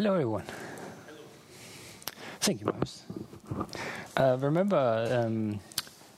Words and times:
Hello, 0.00 0.14
everyone. 0.14 0.44
Thank 2.40 2.60
you, 2.60 2.66
Magnus. 2.68 3.02
Uh, 4.16 4.38
remember, 4.40 5.24
um, 5.26 5.60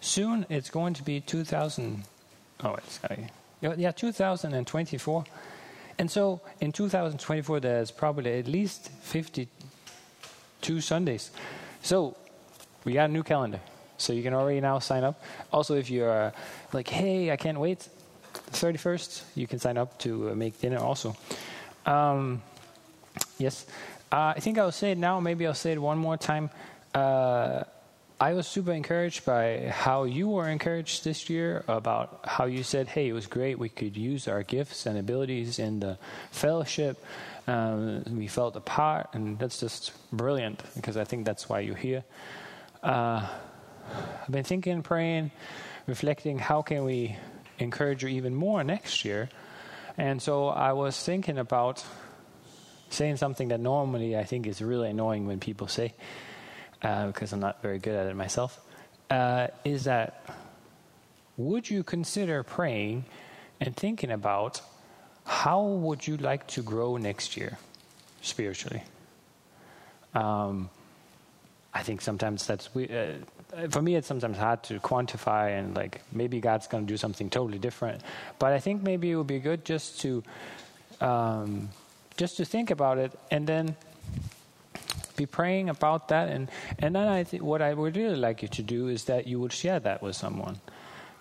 soon 0.01 0.47
it's 0.49 0.71
going 0.71 0.95
to 0.95 1.03
be 1.03 1.21
2000. 1.21 2.05
Oh, 2.63 2.71
wait, 2.71 2.89
sorry. 2.89 3.27
Yeah, 3.61 3.75
yeah, 3.77 3.91
2024. 3.91 5.25
And 5.99 6.09
so 6.09 6.41
in 6.61 6.71
2024, 6.71 7.59
there's 7.59 7.91
probably 7.91 8.39
at 8.39 8.47
least 8.47 8.89
52 9.01 10.81
Sundays. 10.81 11.33
So 11.83 12.17
we 12.85 12.93
got 12.93 13.11
a 13.11 13.13
new 13.13 13.25
calendar. 13.25 13.59
So 13.99 14.13
you 14.13 14.23
can 14.23 14.33
already 14.33 14.61
now 14.61 14.79
sign 14.79 15.03
up. 15.03 15.21
Also, 15.53 15.75
if 15.75 15.91
you're 15.91 16.33
like, 16.73 16.87
hey, 16.87 17.33
I 17.33 17.37
can't 17.37 17.59
wait, 17.59 17.89
the 18.33 18.53
31st, 18.53 19.23
you 19.35 19.49
can 19.49 19.59
sign 19.59 19.77
up 19.77 19.99
to 19.99 20.31
uh, 20.31 20.35
make 20.37 20.61
dinner 20.61 20.79
also. 20.79 21.17
Um, 21.85 22.43
yes. 23.43 23.67
Uh, 24.11 24.35
I 24.37 24.41
think 24.41 24.59
I'll 24.59 24.73
say 24.73 24.93
it 24.93 24.99
now. 24.99 25.21
Maybe 25.21 25.47
I'll 25.47 25.55
say 25.55 25.73
it 25.73 25.83
one 25.83 25.99
more 25.99 26.17
time. 26.17 26.51
Uh, 26.95 27.65
I 28.21 28.35
was 28.35 28.47
super 28.47 28.73
encouraged 28.73 29.25
by 29.25 29.69
how 29.69 30.05
you 30.05 30.29
were 30.29 30.49
encouraged 30.49 31.03
this 31.03 31.29
year 31.29 31.65
about 31.67 32.21
how 32.25 32.45
you 32.45 32.63
said, 32.63 32.87
hey, 32.87 33.09
it 33.09 33.13
was 33.13 33.27
great. 33.27 33.59
We 33.59 33.69
could 33.69 33.97
use 33.97 34.29
our 34.29 34.45
gifts 34.45 34.87
and 34.87 34.97
abilities 34.97 35.59
in 35.59 35.81
the 35.81 35.99
fellowship. 36.31 37.05
Um, 37.49 38.05
we 38.17 38.29
felt 38.29 38.55
apart, 38.55 39.09
and 39.15 39.39
that's 39.41 39.59
just 39.59 39.91
brilliant 40.13 40.63
because 40.77 40.97
I 40.97 41.03
think 41.03 41.27
that's 41.27 41.49
why 41.49 41.61
you're 41.61 41.75
here. 41.75 42.05
Uh, 42.81 43.27
I've 44.23 44.31
been 44.31 44.45
thinking, 44.45 44.83
praying, 44.83 45.33
reflecting, 45.87 46.39
how 46.39 46.63
can 46.63 46.85
we 46.85 47.17
encourage 47.59 48.05
you 48.05 48.11
even 48.11 48.37
more 48.37 48.63
next 48.63 49.05
year? 49.05 49.31
And 49.99 50.23
so 50.23 50.47
I 50.47 50.75
was 50.75 51.03
thinking 51.03 51.39
about 51.39 51.85
saying 52.93 53.17
something 53.17 53.49
that 53.49 53.61
normally 53.61 54.17
I 54.17 54.25
think 54.25 54.47
is 54.47 54.61
really 54.61 54.91
annoying 54.91 55.27
when 55.27 55.41
people 55.41 55.69
say 55.69 55.95
uh, 56.83 57.07
because 57.07 57.33
I'm 57.33 57.41
not 57.41 57.63
very 57.63 57.79
good 57.79 57.95
at 57.95 58.07
it 58.07 58.17
myself, 58.17 58.61
uh, 59.11 59.49
is 59.65 59.85
that 59.85 60.25
would 61.37 61.69
you 61.69 61.83
consider 61.83 62.43
praying 62.43 63.05
and 63.61 63.75
thinking 63.75 64.11
about 64.11 64.61
how 65.25 65.63
would 65.63 66.07
you 66.07 66.17
like 66.17 66.47
to 66.49 66.63
grow 66.63 66.97
next 66.97 67.37
year 67.37 67.59
spiritually? 68.21 68.83
Um, 70.15 70.69
I 71.73 71.83
think 71.83 72.03
sometimes 72.03 72.47
that's 72.47 72.75
we, 72.75 72.89
uh, 72.89 73.69
for 73.71 73.81
me. 73.81 73.95
It's 73.95 74.07
sometimes 74.07 74.37
hard 74.37 74.63
to 74.65 74.79
quantify 74.81 75.59
and 75.59 75.75
like 75.75 76.03
maybe 76.13 76.41
God's 76.41 76.67
going 76.67 76.87
to 76.87 76.93
do 76.93 76.99
something 76.99 77.31
totally 77.31 77.59
different. 77.59 78.03
But 78.39 78.53
I 78.53 78.61
think 78.61 78.83
maybe 78.83 79.11
it 79.11 79.17
would 79.17 79.27
be 79.27 79.39
good 79.39 79.65
just 79.65 80.01
to 80.03 80.23
um, 81.01 81.71
just 82.17 82.37
to 82.37 82.45
think 82.45 82.71
about 82.71 82.99
it 82.99 83.13
and 83.31 83.47
then 83.47 83.77
be 85.17 85.27
praying 85.27 85.69
about 85.69 86.09
that. 86.09 86.29
And, 86.29 86.51
and 86.79 86.95
then 86.97 87.09
I 87.09 87.25
think 87.25 87.43
what 87.43 87.63
I 87.63 87.75
would 87.75 87.97
really 87.97 88.17
like 88.17 88.43
you 88.43 88.49
to 88.49 88.63
do 88.63 88.89
is 88.89 89.05
that 89.05 89.27
you 89.27 89.41
would 89.41 89.53
share 89.53 89.81
that 89.81 90.03
with 90.03 90.17
someone. 90.17 90.61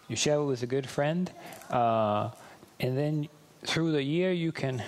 You 0.07 0.15
share 0.15 0.35
it 0.35 0.45
with 0.45 0.63
a 0.63 0.67
good 0.67 0.89
friend, 0.89 1.31
uh, 1.69 2.31
and 2.79 2.97
then 2.97 3.29
through 3.63 3.93
the 3.93 4.03
year 4.03 4.31
you 4.31 4.51
can 4.51 4.83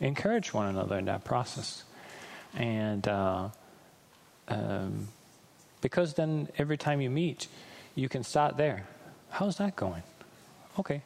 encourage 0.00 0.52
one 0.52 0.66
another 0.66 0.98
in 0.98 1.06
that 1.06 1.24
process. 1.24 1.84
And 2.54 3.06
uh, 3.08 3.48
um, 4.48 5.08
because 5.80 6.14
then 6.14 6.48
every 6.58 6.76
time 6.76 7.00
you 7.00 7.10
meet, 7.10 7.48
you 7.94 8.08
can 8.08 8.24
start 8.24 8.56
there. 8.56 8.86
How's 9.30 9.56
that 9.56 9.76
going? 9.76 10.02
Okay. 10.78 11.02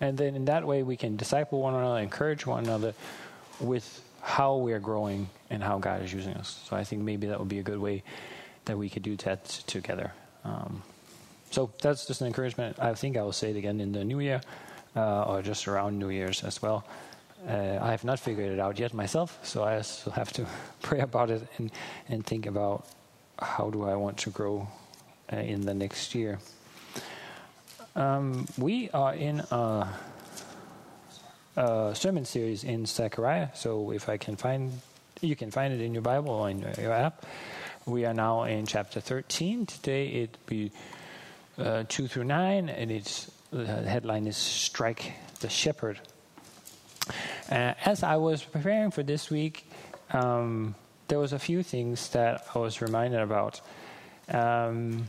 And 0.00 0.18
then 0.18 0.34
in 0.34 0.44
that 0.46 0.66
way, 0.66 0.82
we 0.82 0.96
can 0.96 1.16
disciple 1.16 1.62
one 1.62 1.74
another, 1.74 2.00
encourage 2.00 2.46
one 2.46 2.64
another 2.64 2.94
with 3.60 4.02
how 4.22 4.56
we 4.56 4.72
are 4.72 4.80
growing 4.80 5.28
and 5.50 5.62
how 5.62 5.78
God 5.78 6.02
is 6.02 6.12
using 6.12 6.34
us. 6.34 6.62
So 6.68 6.76
I 6.76 6.84
think 6.84 7.02
maybe 7.02 7.28
that 7.28 7.38
would 7.38 7.48
be 7.48 7.58
a 7.58 7.62
good 7.62 7.78
way 7.78 8.02
that 8.64 8.76
we 8.76 8.88
could 8.88 9.02
do 9.02 9.16
that 9.16 9.44
together. 9.66 10.12
Um, 10.44 10.82
so 11.50 11.70
that's 11.80 12.06
just 12.06 12.20
an 12.20 12.26
encouragement. 12.26 12.78
I 12.78 12.94
think 12.94 13.16
I 13.16 13.22
will 13.22 13.32
say 13.32 13.50
it 13.50 13.56
again 13.56 13.80
in 13.80 13.92
the 13.92 14.04
new 14.04 14.20
year 14.20 14.40
uh, 14.96 15.22
or 15.22 15.42
just 15.42 15.68
around 15.68 15.98
New 15.98 16.10
Year's 16.10 16.42
as 16.42 16.60
well. 16.60 16.84
Uh, 17.46 17.78
I 17.80 17.90
have 17.90 18.02
not 18.02 18.18
figured 18.18 18.50
it 18.50 18.58
out 18.58 18.78
yet 18.78 18.92
myself, 18.92 19.38
so 19.42 19.62
I 19.62 19.80
still 19.82 20.12
have 20.12 20.32
to 20.32 20.46
pray 20.82 21.00
about 21.00 21.30
it 21.30 21.46
and, 21.58 21.70
and 22.08 22.26
think 22.26 22.46
about 22.46 22.86
how 23.38 23.70
do 23.70 23.84
I 23.84 23.94
want 23.94 24.16
to 24.18 24.30
grow 24.30 24.66
uh, 25.32 25.36
in 25.36 25.60
the 25.60 25.74
next 25.74 26.14
year. 26.14 26.38
Um, 27.94 28.46
we 28.58 28.90
are 28.90 29.14
in 29.14 29.40
a 29.50 29.88
uh, 31.56 31.94
sermon 31.94 32.24
series 32.24 32.64
in 32.64 32.86
Zechariah. 32.86 33.48
So 33.54 33.92
if 33.92 34.08
I 34.08 34.16
can 34.16 34.36
find, 34.36 34.72
you 35.20 35.36
can 35.36 35.50
find 35.50 35.72
it 35.72 35.80
in 35.80 35.94
your 35.94 36.02
Bible 36.02 36.30
or 36.30 36.50
in 36.50 36.60
your 36.60 36.92
app. 36.92 37.24
We 37.86 38.04
are 38.04 38.14
now 38.14 38.44
in 38.44 38.66
chapter 38.66 39.00
13. 39.00 39.66
Today 39.66 40.08
it 40.08 40.38
be 40.46 40.72
uh, 41.58 41.84
2 41.88 42.08
through 42.08 42.24
9, 42.24 42.68
and 42.68 42.90
its 42.90 43.30
the 43.50 43.64
headline 43.64 44.26
is 44.26 44.36
Strike 44.36 45.12
the 45.40 45.48
Shepherd. 45.48 46.00
Uh, 47.50 47.74
as 47.84 48.02
I 48.02 48.16
was 48.16 48.42
preparing 48.42 48.90
for 48.90 49.02
this 49.02 49.30
week, 49.30 49.70
um, 50.10 50.74
there 51.08 51.18
was 51.18 51.32
a 51.32 51.38
few 51.38 51.62
things 51.62 52.08
that 52.10 52.44
I 52.54 52.58
was 52.58 52.82
reminded 52.82 53.20
about. 53.20 53.60
Um, 54.28 55.08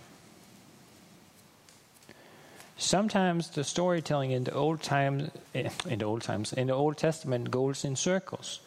Sometimes 2.77 3.49
the 3.49 3.63
storytelling 3.63 4.29
in 4.29 4.43
the 4.43 4.53
old 4.53 4.83
times, 4.83 5.31
eh, 5.55 5.69
in 5.89 5.99
the 5.99 6.05
old 6.05 6.21
times, 6.21 6.53
in 6.53 6.67
the 6.67 6.73
Old 6.73 6.97
Testament 6.97 7.49
goes 7.49 7.83
in 7.83 7.95
circles. 7.95 8.59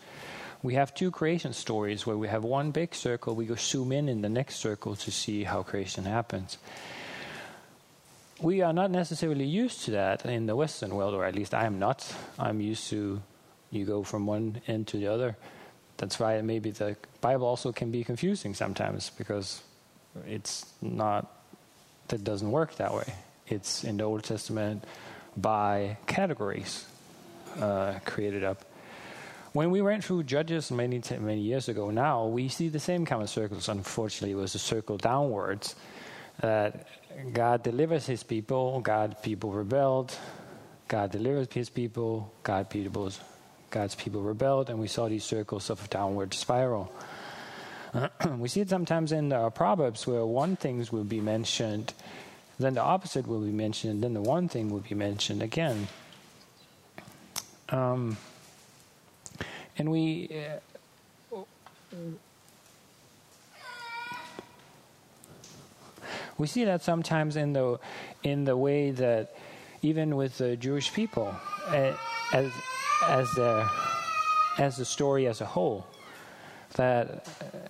We 0.64 0.74
have 0.74 0.92
two 0.92 1.12
creation 1.12 1.52
stories 1.52 2.06
where 2.06 2.16
we 2.16 2.26
have 2.26 2.42
one 2.42 2.72
big 2.72 2.92
circle, 2.94 3.36
we 3.36 3.46
go 3.46 3.54
zoom 3.54 3.92
in 3.92 4.08
in 4.08 4.20
the 4.20 4.28
next 4.28 4.56
circle 4.56 4.96
to 4.96 5.10
see 5.12 5.44
how 5.44 5.62
creation 5.62 6.04
happens. 6.04 6.58
We 8.40 8.62
are 8.62 8.72
not 8.72 8.90
necessarily 8.90 9.44
used 9.44 9.84
to 9.84 9.92
that 9.92 10.26
in 10.26 10.46
the 10.46 10.56
Western 10.56 10.94
world, 10.94 11.14
or 11.14 11.24
at 11.24 11.36
least 11.36 11.54
I 11.54 11.64
am 11.66 11.78
not. 11.78 12.12
I'm 12.38 12.60
used 12.60 12.90
to 12.90 13.22
you 13.70 13.84
go 13.84 14.02
from 14.02 14.26
one 14.26 14.60
end 14.66 14.88
to 14.88 14.96
the 14.96 15.06
other. 15.06 15.36
That's 15.98 16.18
why 16.18 16.40
maybe 16.40 16.72
the 16.72 16.96
Bible 17.20 17.46
also 17.46 17.70
can 17.70 17.92
be 17.92 18.02
confusing 18.02 18.54
sometimes 18.54 19.10
because 19.16 19.62
it's 20.26 20.66
not, 20.82 21.30
that 22.08 22.24
doesn't 22.24 22.50
work 22.50 22.74
that 22.76 22.92
way 22.92 23.14
it's 23.52 23.84
in 23.84 23.96
the 23.96 24.04
Old 24.04 24.24
Testament 24.24 24.84
by 25.36 25.98
categories 26.06 26.86
uh, 27.60 27.98
created 28.04 28.44
up. 28.44 28.64
When 29.52 29.70
we 29.70 29.82
went 29.82 30.04
through 30.04 30.24
Judges 30.24 30.70
many 30.70 31.02
many 31.18 31.40
years 31.40 31.68
ago, 31.68 31.90
now 31.90 32.26
we 32.26 32.48
see 32.48 32.68
the 32.68 32.78
same 32.78 33.04
kind 33.04 33.22
of 33.22 33.28
circles. 33.28 33.68
Unfortunately, 33.68 34.32
it 34.32 34.40
was 34.40 34.54
a 34.54 34.60
circle 34.60 34.96
downwards. 34.96 35.74
That 36.40 36.86
God 37.32 37.62
delivers 37.62 38.06
His 38.06 38.22
people, 38.22 38.80
God 38.80 39.16
people 39.22 39.52
rebelled, 39.52 40.16
God 40.88 41.10
delivers 41.10 41.48
His 41.52 41.68
people, 41.68 42.32
God 42.42 42.70
people's 42.70 43.20
God's 43.70 43.94
people 43.94 44.22
rebelled, 44.22 44.68
and 44.68 44.78
we 44.78 44.88
saw 44.88 45.08
these 45.08 45.24
circles 45.24 45.70
of 45.70 45.84
a 45.84 45.88
downward 45.88 46.34
spiral. 46.34 46.92
we 48.38 48.48
see 48.48 48.60
it 48.60 48.68
sometimes 48.68 49.12
in 49.12 49.28
the 49.28 49.50
Proverbs 49.50 50.06
where 50.06 50.24
one 50.26 50.56
things 50.56 50.92
will 50.92 51.04
be 51.04 51.20
mentioned 51.20 51.92
then 52.64 52.74
the 52.74 52.82
opposite 52.82 53.26
will 53.26 53.40
be 53.40 53.52
mentioned, 53.52 54.02
then 54.02 54.14
the 54.14 54.20
one 54.20 54.48
thing 54.48 54.70
will 54.70 54.80
be 54.80 54.94
mentioned 54.94 55.42
again. 55.42 55.88
Um, 57.68 58.16
and 59.78 59.90
we. 59.90 60.28
Uh, 60.30 61.36
we 66.40 66.46
see 66.46 66.64
that 66.64 66.82
sometimes 66.82 67.36
in 67.36 67.52
the 67.52 67.78
in 68.22 68.44
the 68.44 68.56
way 68.56 68.90
that 68.90 69.36
even 69.82 70.16
with 70.16 70.38
the 70.38 70.56
Jewish 70.56 70.92
people 70.92 71.34
as 72.32 72.50
as 73.06 73.30
the 73.32 73.68
as 74.58 74.76
the 74.76 74.84
story 74.84 75.26
as 75.26 75.40
a 75.40 75.46
whole 75.46 75.86
that 76.76 77.26
uh, 77.40 77.68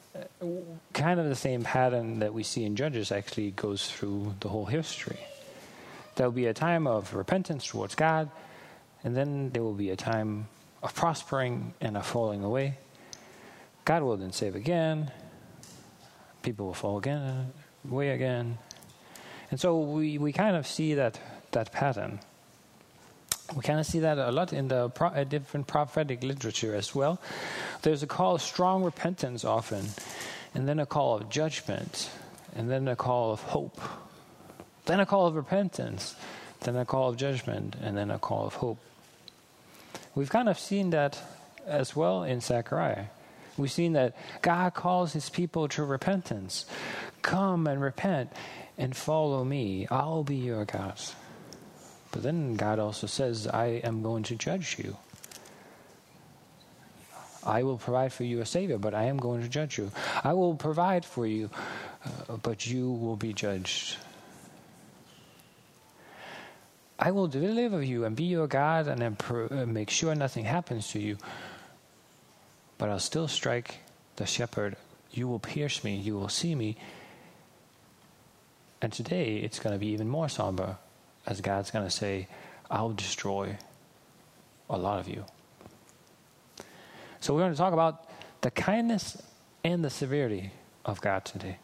kind 0.92 1.20
of 1.20 1.28
the 1.28 1.36
same 1.36 1.62
pattern 1.62 2.20
that 2.20 2.32
we 2.32 2.42
see 2.42 2.64
in 2.64 2.76
Judges 2.76 3.12
actually 3.12 3.50
goes 3.50 3.90
through 3.90 4.34
the 4.40 4.48
whole 4.48 4.66
history. 4.66 5.20
There 6.16 6.26
will 6.26 6.32
be 6.32 6.46
a 6.46 6.54
time 6.54 6.86
of 6.86 7.14
repentance 7.14 7.66
towards 7.66 7.94
God, 7.94 8.30
and 9.04 9.16
then 9.16 9.50
there 9.50 9.62
will 9.62 9.74
be 9.74 9.90
a 9.90 9.96
time 9.96 10.48
of 10.82 10.94
prospering 10.94 11.74
and 11.80 11.96
of 11.96 12.06
falling 12.06 12.42
away. 12.42 12.78
God 13.84 14.02
will 14.02 14.16
then 14.16 14.32
save 14.32 14.54
again. 14.54 15.10
People 16.42 16.66
will 16.66 16.74
fall 16.74 16.98
again, 16.98 17.18
uh, 17.18 17.46
away 17.90 18.10
again. 18.10 18.58
And 19.50 19.60
so 19.60 19.80
we, 19.80 20.18
we 20.18 20.32
kind 20.32 20.56
of 20.56 20.66
see 20.66 20.94
that, 20.94 21.18
that 21.52 21.72
pattern. 21.72 22.20
We 23.54 23.62
kind 23.62 23.80
of 23.80 23.86
see 23.86 24.00
that 24.00 24.18
a 24.18 24.30
lot 24.30 24.52
in 24.52 24.68
the 24.68 24.90
pro- 24.90 25.08
uh, 25.08 25.24
different 25.24 25.66
prophetic 25.66 26.22
literature 26.22 26.74
as 26.74 26.94
well. 26.94 27.20
There's 27.82 28.02
a 28.02 28.06
call 28.06 28.36
of 28.36 28.42
strong 28.42 28.84
repentance 28.84 29.44
often, 29.44 29.86
and 30.54 30.68
then 30.68 30.78
a 30.78 30.86
call 30.86 31.16
of 31.16 31.28
judgment, 31.28 32.10
and 32.54 32.70
then 32.70 32.86
a 32.86 32.94
call 32.94 33.32
of 33.32 33.40
hope, 33.40 33.80
then 34.86 35.00
a 35.00 35.06
call 35.06 35.26
of 35.26 35.34
repentance, 35.34 36.14
then 36.60 36.76
a 36.76 36.84
call 36.84 37.08
of 37.08 37.16
judgment, 37.16 37.74
and 37.82 37.96
then 37.96 38.10
a 38.10 38.18
call 38.18 38.46
of 38.46 38.54
hope. 38.54 38.78
We've 40.14 40.30
kind 40.30 40.48
of 40.48 40.58
seen 40.58 40.90
that 40.90 41.18
as 41.66 41.96
well 41.96 42.22
in 42.22 42.40
Zechariah. 42.40 43.06
We've 43.56 43.70
seen 43.70 43.94
that 43.94 44.16
God 44.42 44.74
calls 44.74 45.12
his 45.12 45.28
people 45.28 45.68
to 45.68 45.84
repentance. 45.84 46.66
Come 47.22 47.66
and 47.66 47.80
repent 47.80 48.32
and 48.78 48.96
follow 48.96 49.44
me. 49.44 49.86
I'll 49.90 50.24
be 50.24 50.36
your 50.36 50.64
God. 50.64 50.98
But 52.12 52.22
then 52.22 52.56
God 52.56 52.78
also 52.78 53.06
says, 53.06 53.46
I 53.46 53.80
am 53.84 54.02
going 54.02 54.24
to 54.24 54.36
judge 54.36 54.78
you. 54.78 54.96
I 57.44 57.62
will 57.62 57.78
provide 57.78 58.12
for 58.12 58.24
you 58.24 58.40
a 58.40 58.46
Savior, 58.46 58.78
but 58.78 58.94
I 58.94 59.04
am 59.04 59.16
going 59.16 59.42
to 59.42 59.48
judge 59.48 59.78
you. 59.78 59.90
I 60.22 60.34
will 60.34 60.54
provide 60.54 61.04
for 61.04 61.26
you, 61.26 61.50
uh, 62.04 62.36
but 62.36 62.66
you 62.66 62.90
will 62.90 63.16
be 63.16 63.32
judged. 63.32 63.96
I 66.98 67.12
will 67.12 67.28
deliver 67.28 67.82
you 67.82 68.04
and 68.04 68.14
be 68.14 68.24
your 68.24 68.46
God 68.46 68.86
and 68.86 69.02
uh, 69.02 69.66
make 69.66 69.88
sure 69.88 70.14
nothing 70.14 70.44
happens 70.44 70.88
to 70.88 71.00
you. 71.00 71.16
But 72.76 72.90
I'll 72.90 72.98
still 72.98 73.28
strike 73.28 73.76
the 74.16 74.26
shepherd. 74.26 74.76
You 75.10 75.26
will 75.26 75.38
pierce 75.38 75.82
me. 75.82 75.96
You 75.96 76.18
will 76.18 76.28
see 76.28 76.54
me. 76.54 76.76
And 78.82 78.92
today 78.92 79.36
it's 79.36 79.58
going 79.58 79.74
to 79.74 79.78
be 79.78 79.88
even 79.88 80.08
more 80.08 80.28
somber 80.28 80.76
as 81.26 81.40
God's 81.40 81.70
going 81.70 81.84
to 81.84 81.90
say, 81.90 82.28
I'll 82.70 82.92
destroy 82.92 83.56
a 84.68 84.78
lot 84.78 85.00
of 85.00 85.08
you. 85.08 85.24
So 87.20 87.34
we're 87.34 87.40
going 87.40 87.52
to 87.52 87.58
talk 87.58 87.72
about 87.72 88.08
the 88.40 88.50
kindness 88.50 89.20
and 89.62 89.84
the 89.84 89.90
severity 89.90 90.52
of 90.84 91.00
God 91.00 91.24
today. 91.24 91.58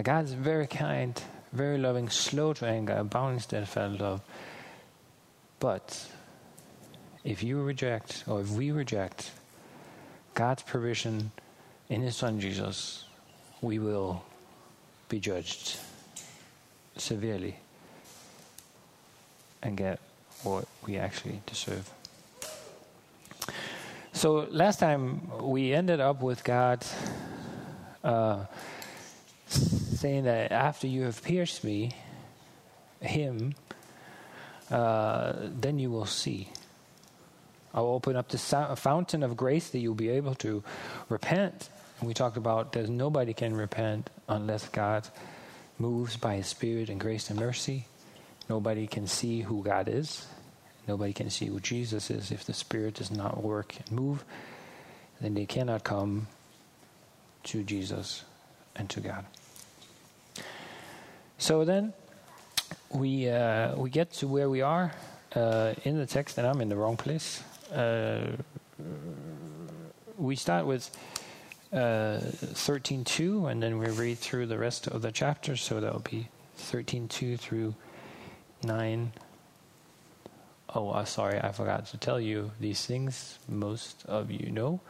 God 0.00 0.26
is 0.26 0.32
very 0.32 0.68
kind, 0.68 1.20
very 1.52 1.76
loving, 1.76 2.08
slow 2.08 2.52
to 2.52 2.66
anger, 2.66 2.94
abounding 2.94 3.38
in 3.38 3.40
steadfast 3.40 4.00
love. 4.00 4.20
But 5.58 6.08
if 7.24 7.42
you 7.42 7.60
reject, 7.62 8.22
or 8.28 8.40
if 8.40 8.50
we 8.50 8.70
reject 8.70 9.32
God's 10.34 10.62
provision 10.62 11.32
in 11.88 12.02
His 12.02 12.14
Son 12.14 12.38
Jesus, 12.38 13.06
we 13.60 13.80
will 13.80 14.22
be 15.08 15.18
judged 15.18 15.78
severely 17.00 17.56
and 19.62 19.76
get 19.76 20.00
what 20.42 20.66
we 20.86 20.96
actually 20.96 21.40
deserve. 21.46 21.90
So 24.12 24.46
last 24.50 24.80
time 24.80 25.30
we 25.42 25.72
ended 25.72 26.00
up 26.00 26.22
with 26.22 26.42
God 26.44 26.84
uh, 28.02 28.46
saying 29.46 30.24
that 30.24 30.52
after 30.52 30.86
you 30.86 31.02
have 31.02 31.22
pierced 31.22 31.62
me, 31.64 31.92
Him, 33.00 33.54
uh, 34.70 35.34
then 35.38 35.78
you 35.78 35.90
will 35.90 36.06
see. 36.06 36.48
I'll 37.72 37.86
open 37.86 38.16
up 38.16 38.28
the 38.28 38.38
fountain 38.76 39.22
of 39.22 39.36
grace 39.36 39.70
that 39.70 39.78
you'll 39.78 39.94
be 39.94 40.08
able 40.08 40.34
to 40.36 40.62
repent. 41.08 41.68
And 42.00 42.08
we 42.08 42.14
talked 42.14 42.36
about 42.36 42.72
that 42.72 42.88
nobody 42.88 43.34
can 43.34 43.54
repent 43.54 44.10
unless 44.28 44.68
God 44.68 45.06
moves 45.78 46.16
by 46.16 46.36
His 46.36 46.46
Spirit 46.46 46.88
and 46.88 47.00
grace 47.00 47.30
and 47.30 47.38
mercy. 47.38 47.86
Nobody 48.48 48.86
can 48.86 49.06
see 49.06 49.42
who 49.42 49.62
God 49.62 49.88
is. 49.88 50.26
Nobody 50.86 51.12
can 51.12 51.30
see 51.30 51.46
who 51.46 51.60
Jesus 51.60 52.10
is 52.10 52.30
if 52.30 52.44
the 52.44 52.54
Spirit 52.54 52.94
does 52.94 53.10
not 53.10 53.42
work 53.42 53.76
and 53.78 53.92
move. 53.92 54.24
Then 55.20 55.34
they 55.34 55.46
cannot 55.46 55.84
come 55.84 56.28
to 57.44 57.62
Jesus 57.62 58.24
and 58.74 58.88
to 58.90 59.00
God. 59.00 59.24
So 61.38 61.64
then 61.64 61.92
we 62.90 63.28
uh, 63.28 63.76
we 63.76 63.90
get 63.90 64.12
to 64.14 64.28
where 64.28 64.48
we 64.48 64.62
are 64.62 64.92
uh, 65.34 65.74
in 65.84 65.98
the 65.98 66.06
text, 66.06 66.38
and 66.38 66.46
I'm 66.46 66.60
in 66.60 66.68
the 66.68 66.76
wrong 66.76 66.96
place. 66.96 67.42
Uh, 67.72 68.36
we 70.16 70.36
start 70.36 70.66
with 70.66 70.90
uh, 71.72 72.20
13.2, 72.20 73.50
and 73.50 73.62
then 73.62 73.78
we 73.78 73.88
read 73.88 74.18
through 74.18 74.46
the 74.46 74.58
rest 74.58 74.86
of 74.86 75.02
the 75.02 75.12
chapter, 75.12 75.56
so 75.56 75.80
that'll 75.80 76.00
be 76.00 76.28
13.2 76.58 77.38
through 77.38 77.74
9 78.64 79.12
Oh, 80.74 80.90
uh, 80.90 81.04
sorry, 81.06 81.40
I 81.40 81.52
forgot 81.52 81.86
to 81.86 81.96
tell 81.96 82.20
you 82.20 82.50
these 82.60 82.84
things. 82.84 83.38
Most 83.48 84.04
of 84.04 84.30
you 84.30 84.50
know. 84.50 84.80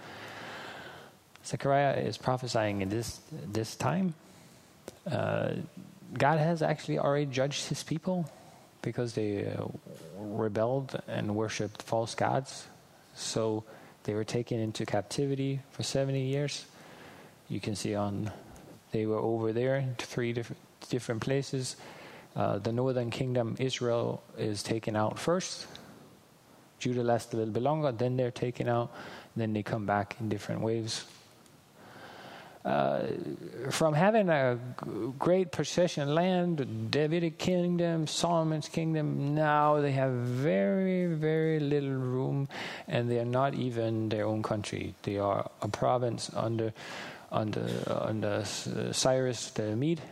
Zechariah 1.47 1.99
is 2.01 2.19
prophesying 2.19 2.83
in 2.83 2.89
this 2.89 3.21
this 3.31 3.77
time. 3.77 4.15
Uh, 5.09 5.51
God 6.13 6.39
has 6.39 6.63
actually 6.63 6.99
already 6.99 7.27
judged 7.27 7.69
His 7.69 7.85
people 7.85 8.29
because 8.83 9.15
they 9.15 9.47
uh, 9.47 9.67
rebelled 10.19 11.01
and 11.07 11.37
worshipped 11.37 11.83
false 11.83 12.15
gods. 12.17 12.67
So 13.15 13.63
they 14.09 14.15
were 14.15 14.25
taken 14.25 14.59
into 14.59 14.87
captivity 14.87 15.61
for 15.71 15.83
seventy 15.83 16.23
years. 16.23 16.65
You 17.51 17.61
can 17.61 17.77
see 17.77 17.95
on 17.95 18.33
they 18.91 19.05
were 19.05 19.19
over 19.19 19.53
there 19.53 19.77
in 19.77 19.97
three 19.99 20.33
different 20.33 20.63
different 20.89 21.21
places 21.21 21.77
uh, 22.35 22.57
the 22.57 22.73
northern 22.73 23.11
kingdom, 23.11 23.55
Israel, 23.59 24.23
is 24.39 24.63
taken 24.63 24.97
out 24.97 25.19
first. 25.19 25.67
Judah 26.79 27.03
lasts 27.03 27.35
a 27.35 27.37
little 27.37 27.53
bit 27.53 27.63
longer, 27.63 27.93
then 27.93 28.17
they're 28.17 28.31
taken 28.31 28.67
out, 28.67 28.95
then 29.37 29.53
they 29.53 29.63
come 29.63 29.85
back 29.85 30.17
in 30.21 30.31
different 30.31 30.63
waves. 30.63 31.05
Uh, 32.69 33.06
from 33.70 33.94
having 33.94 34.29
a 34.29 34.59
great 35.19 35.50
possession 35.50 36.15
land, 36.15 36.91
Davidic 36.91 37.38
kingdom, 37.38 38.06
Solomon's 38.06 38.69
kingdom, 38.69 39.35
now 39.35 39.81
they 39.81 39.93
have 39.93 40.12
very, 40.12 41.06
very 41.06 41.61
little 41.61 41.97
room, 41.97 42.47
and 42.87 43.11
they 43.11 43.19
are 43.20 43.25
not 43.25 43.55
even 43.55 44.11
their 44.11 44.26
own 44.26 44.43
country. 44.43 44.94
They 45.03 45.17
are 45.17 45.50
a 45.62 45.69
province 45.69 46.31
under 46.37 46.75
under 47.32 47.67
under 47.87 48.44
Cyrus 48.44 49.49
the 49.53 49.75
Mede, 49.75 50.03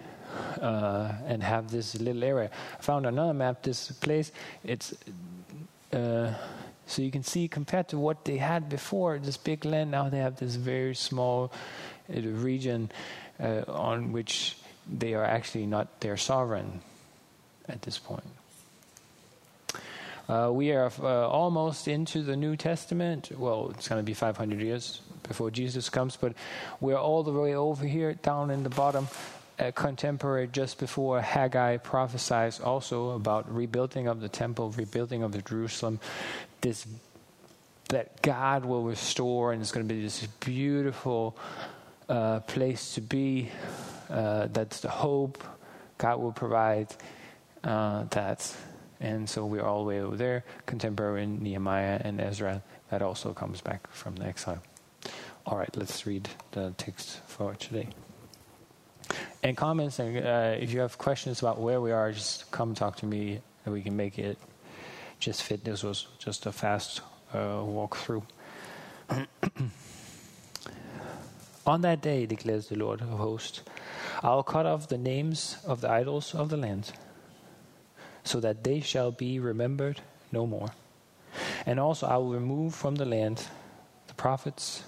uh, 0.59 1.13
and 1.27 1.43
have 1.43 1.71
this 1.71 1.95
little 2.01 2.25
area. 2.25 2.51
I 2.79 2.83
found 2.83 3.05
another 3.05 3.35
map. 3.35 3.65
This 3.65 3.91
place, 3.93 4.33
it's 4.65 4.95
uh, 5.93 6.33
so 6.87 7.03
you 7.03 7.11
can 7.11 7.23
see 7.23 7.49
compared 7.49 7.89
to 7.89 7.99
what 7.99 8.25
they 8.25 8.39
had 8.39 8.71
before, 8.71 9.19
this 9.19 9.37
big 9.37 9.67
land. 9.67 9.91
Now 9.91 10.09
they 10.09 10.21
have 10.21 10.37
this 10.37 10.55
very 10.55 10.95
small 10.95 11.53
uh, 12.15 12.21
region 12.21 12.91
uh, 13.41 13.63
on 13.69 14.13
which 14.13 14.57
they 14.91 15.15
are 15.15 15.25
actually 15.25 15.67
not 15.67 16.01
their 16.01 16.17
sovereign 16.17 16.81
at 17.69 17.83
this 17.83 17.99
point. 17.99 18.25
Uh, 20.29 20.51
we 20.53 20.73
are 20.73 20.91
uh, 21.01 21.29
almost 21.29 21.87
into 21.87 22.23
the 22.23 22.37
New 22.37 22.57
Testament. 22.57 23.31
Well, 23.37 23.71
it's 23.71 23.89
going 23.89 24.01
to 24.01 24.05
be 24.05 24.15
500 24.15 24.61
years 24.61 25.01
before 25.23 25.51
Jesus 25.53 25.89
comes, 25.89 26.17
but 26.17 26.35
we're 26.81 26.99
all 26.99 27.23
the 27.23 27.33
way 27.33 27.55
over 27.55 27.87
here, 27.87 28.15
down 28.15 28.51
in 28.51 28.65
the 28.65 28.71
bottom 28.71 29.07
a 29.59 29.73
contemporary 29.73 30.49
just 30.49 30.79
before 30.79 31.21
Haggai 31.21 31.79
prophesies 31.79 32.61
also 32.61 33.11
about 33.11 33.53
rebuilding 33.53 34.07
of 34.07 34.21
the 34.21 34.29
temple, 34.29 34.71
rebuilding 34.71 35.23
of 35.23 35.33
the 35.33 35.43
Jerusalem, 35.43 36.01
this 36.61 36.87
that 37.89 38.21
God 38.21 38.65
will 38.65 38.83
restore, 38.83 39.53
and 39.53 39.63
it's 39.63 39.71
going 39.71 39.87
to 39.87 39.95
be 39.95 40.03
this 40.03 40.27
beautiful 40.41 41.37
uh, 42.09 42.41
place 42.41 42.95
to 42.95 43.01
be. 43.01 43.51
Uh, 44.09 44.49
that's 44.53 44.81
the 44.81 44.89
hope 44.89 45.43
God 45.99 46.21
will 46.21 46.33
provide. 46.33 46.95
Uh, 47.65 48.05
that, 48.11 48.55
and 49.01 49.29
so 49.29 49.45
we're 49.45 49.65
all 49.65 49.83
the 49.83 49.89
way 49.89 50.01
over 50.01 50.17
there. 50.17 50.45
Contemporary 50.67 51.25
in 51.25 51.43
Nehemiah 51.43 52.01
and 52.03 52.21
Ezra. 52.21 52.63
That 52.91 53.03
also 53.03 53.33
comes 53.33 53.61
back 53.61 53.91
from 53.91 54.17
the 54.17 54.27
exile. 54.27 54.63
All 55.45 55.59
right, 55.59 55.75
let's 55.77 56.07
read 56.07 56.29
the 56.53 56.75
text 56.77 57.21
for 57.27 57.55
today 57.55 57.89
and 59.43 59.57
comments. 59.57 59.99
And 59.99 60.25
uh, 60.25 60.57
if 60.59 60.73
you 60.73 60.81
have 60.81 60.99
questions 60.99 61.41
about 61.41 61.61
where 61.61 61.81
we 61.81 61.93
are, 61.93 62.13
just 62.13 62.51
come 62.51 62.75
talk 62.75 62.97
to 62.97 63.07
me, 63.07 63.41
and 63.65 63.75
we 63.75 63.83
can 63.83 63.97
make 63.97 64.19
it 64.19 64.39
just 65.19 65.43
fit. 65.43 65.65
This 65.65 65.83
was 65.83 66.07
just 66.19 66.47
a 66.47 66.53
fast 66.53 67.01
uh, 67.33 67.63
walk 67.65 67.97
through. 67.97 68.23
On 71.67 71.81
that 71.81 72.01
day, 72.01 72.27
declares 72.27 72.69
the 72.69 72.77
Lord 72.77 73.01
of 73.01 73.09
hosts, 73.09 73.63
I 74.23 74.31
will 74.31 74.43
cut 74.43 74.67
off 74.67 74.89
the 74.89 74.99
names 74.99 75.57
of 75.67 75.81
the 75.81 75.91
idols 75.91 76.35
of 76.35 76.49
the 76.49 76.57
land, 76.57 76.93
so 78.25 78.41
that 78.41 78.63
they 78.63 78.81
shall 78.81 79.11
be 79.11 79.41
remembered 79.41 80.01
no 80.31 80.47
more. 80.47 80.69
And 81.67 81.81
also 81.81 82.07
I 82.07 82.17
will 82.17 82.33
remove 82.33 82.75
from 82.75 82.95
the 82.95 83.05
land 83.05 83.47
the 84.07 84.15
prophets 84.15 84.85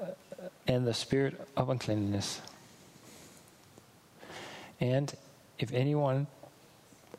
uh, 0.00 0.06
and 0.66 0.86
the 0.86 0.94
spirit 0.94 1.40
of 1.56 1.68
uncleanness 1.68 2.40
and 4.80 5.14
if 5.58 5.72
anyone 5.72 6.26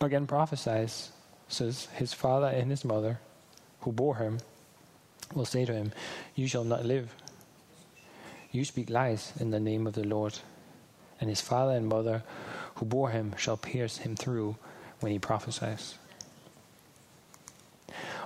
again 0.02 0.28
prophesies, 0.28 1.12
says 1.48 1.88
his 1.96 2.14
father 2.14 2.48
and 2.48 2.70
his 2.70 2.86
mother, 2.86 3.20
who 3.82 3.92
bore 3.92 4.18
him, 4.18 4.40
will 5.34 5.46
say 5.46 5.66
to 5.66 5.74
him, 5.74 5.92
You 6.36 6.48
shall 6.48 6.64
not 6.64 6.86
live. 6.86 7.14
You 8.56 8.64
speak 8.64 8.90
lies 8.90 9.34
in 9.38 9.52
the 9.52 9.60
name 9.60 9.86
of 9.86 9.96
the 9.96 10.08
Lord. 10.08 10.40
And 11.20 11.30
his 11.30 11.42
father 11.42 11.74
and 11.74 11.90
mother, 11.90 12.24
who 12.76 12.86
bore 12.86 13.10
him, 13.10 13.36
shall 13.38 13.58
pierce 13.58 13.98
him 13.98 14.16
through 14.16 14.56
when 15.02 15.12
he 15.12 15.20
prophesies. 15.20 15.96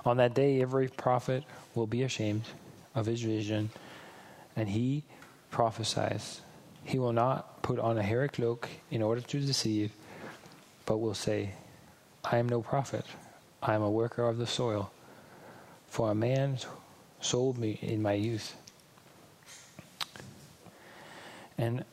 On 0.04 0.18
that 0.18 0.32
day, 0.32 0.62
every 0.62 0.86
prophet 0.86 1.42
will 1.74 1.88
be 1.88 2.04
ashamed 2.04 2.44
of 2.94 3.06
his 3.06 3.22
vision, 3.22 3.70
and 4.54 4.68
he 4.68 5.02
prophesies. 5.50 6.42
He 6.84 7.00
will 7.00 7.12
not 7.12 7.60
put 7.64 7.80
on 7.80 7.98
a 7.98 8.02
hairy 8.04 8.28
cloak 8.28 8.68
in 8.88 9.02
order 9.02 9.22
to 9.22 9.40
deceive, 9.40 9.90
but 10.86 10.98
will 10.98 11.14
say, 11.14 11.54
I 12.22 12.38
am 12.38 12.48
no 12.48 12.62
prophet. 12.62 13.04
I 13.60 13.74
am 13.74 13.82
a 13.82 13.90
worker 13.90 14.28
of 14.28 14.38
the 14.38 14.46
soil. 14.46 14.92
For 15.88 16.12
a 16.12 16.14
man 16.14 16.58
sold 17.20 17.58
me 17.58 17.80
in 17.82 18.00
my 18.00 18.12
youth. 18.12 18.54
And 21.60 21.84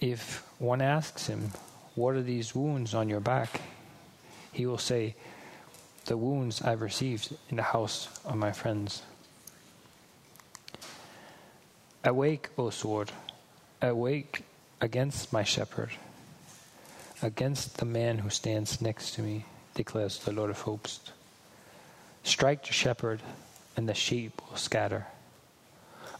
if 0.00 0.46
one 0.58 0.82
asks 0.82 1.28
him, 1.28 1.52
What 1.94 2.14
are 2.14 2.22
these 2.22 2.54
wounds 2.54 2.92
on 2.94 3.08
your 3.08 3.20
back? 3.20 3.62
he 4.52 4.66
will 4.66 4.78
say, 4.78 5.16
The 6.04 6.18
wounds 6.18 6.60
I've 6.60 6.82
received 6.82 7.34
in 7.48 7.56
the 7.56 7.62
house 7.62 8.08
of 8.26 8.36
my 8.36 8.52
friends. 8.52 9.02
Awake, 12.04 12.50
O 12.58 12.68
sword, 12.68 13.12
awake 13.80 14.42
against 14.82 15.32
my 15.32 15.42
shepherd, 15.42 15.92
against 17.22 17.78
the 17.78 17.86
man 17.86 18.18
who 18.18 18.28
stands 18.28 18.82
next 18.82 19.14
to 19.14 19.22
me, 19.22 19.46
declares 19.74 20.18
the 20.18 20.32
Lord 20.32 20.50
of 20.50 20.60
hosts. 20.60 21.12
Strike 22.24 22.66
the 22.66 22.74
shepherd, 22.74 23.22
and 23.74 23.88
the 23.88 23.94
sheep 23.94 24.42
will 24.50 24.58
scatter. 24.58 25.06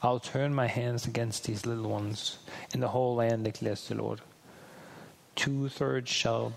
I'll 0.04 0.20
turn 0.20 0.54
my 0.54 0.66
hands 0.66 1.06
against 1.06 1.44
these 1.44 1.64
little 1.64 1.88
ones. 1.88 2.36
In 2.74 2.80
the 2.80 2.88
whole 2.88 3.14
land, 3.14 3.44
declares 3.44 3.88
the 3.88 3.94
Lord. 3.94 4.20
Two 5.34 5.70
thirds 5.70 6.10
shall. 6.10 6.52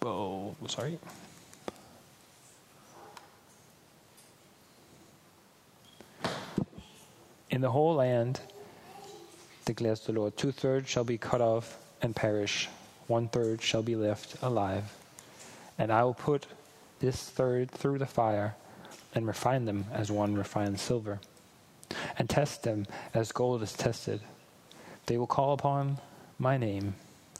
Oh, 0.00 0.56
sorry. 0.66 0.98
In 7.50 7.60
the 7.60 7.70
whole 7.70 7.96
land, 7.96 8.40
declares 9.66 10.00
the 10.00 10.12
Lord, 10.12 10.38
two 10.38 10.52
thirds 10.52 10.88
shall 10.88 11.04
be 11.04 11.18
cut 11.18 11.42
off 11.42 11.76
and 12.00 12.16
perish, 12.16 12.70
one 13.08 13.28
third 13.28 13.60
shall 13.60 13.82
be 13.82 13.94
left 13.94 14.42
alive. 14.42 14.96
And 15.76 15.92
I 15.92 16.02
will 16.04 16.14
put 16.14 16.46
this 17.00 17.22
third 17.22 17.70
through 17.70 17.98
the 17.98 18.06
fire 18.06 18.54
and 19.14 19.26
refine 19.26 19.66
them 19.66 19.84
as 19.92 20.10
one 20.10 20.34
refines 20.34 20.80
silver, 20.80 21.20
and 22.18 22.28
test 22.28 22.62
them 22.62 22.86
as 23.12 23.32
gold 23.32 23.62
is 23.62 23.72
tested. 23.72 24.20
They 25.06 25.18
will 25.18 25.26
call 25.26 25.52
upon 25.52 25.98
my 26.38 26.56
name, 26.56 26.94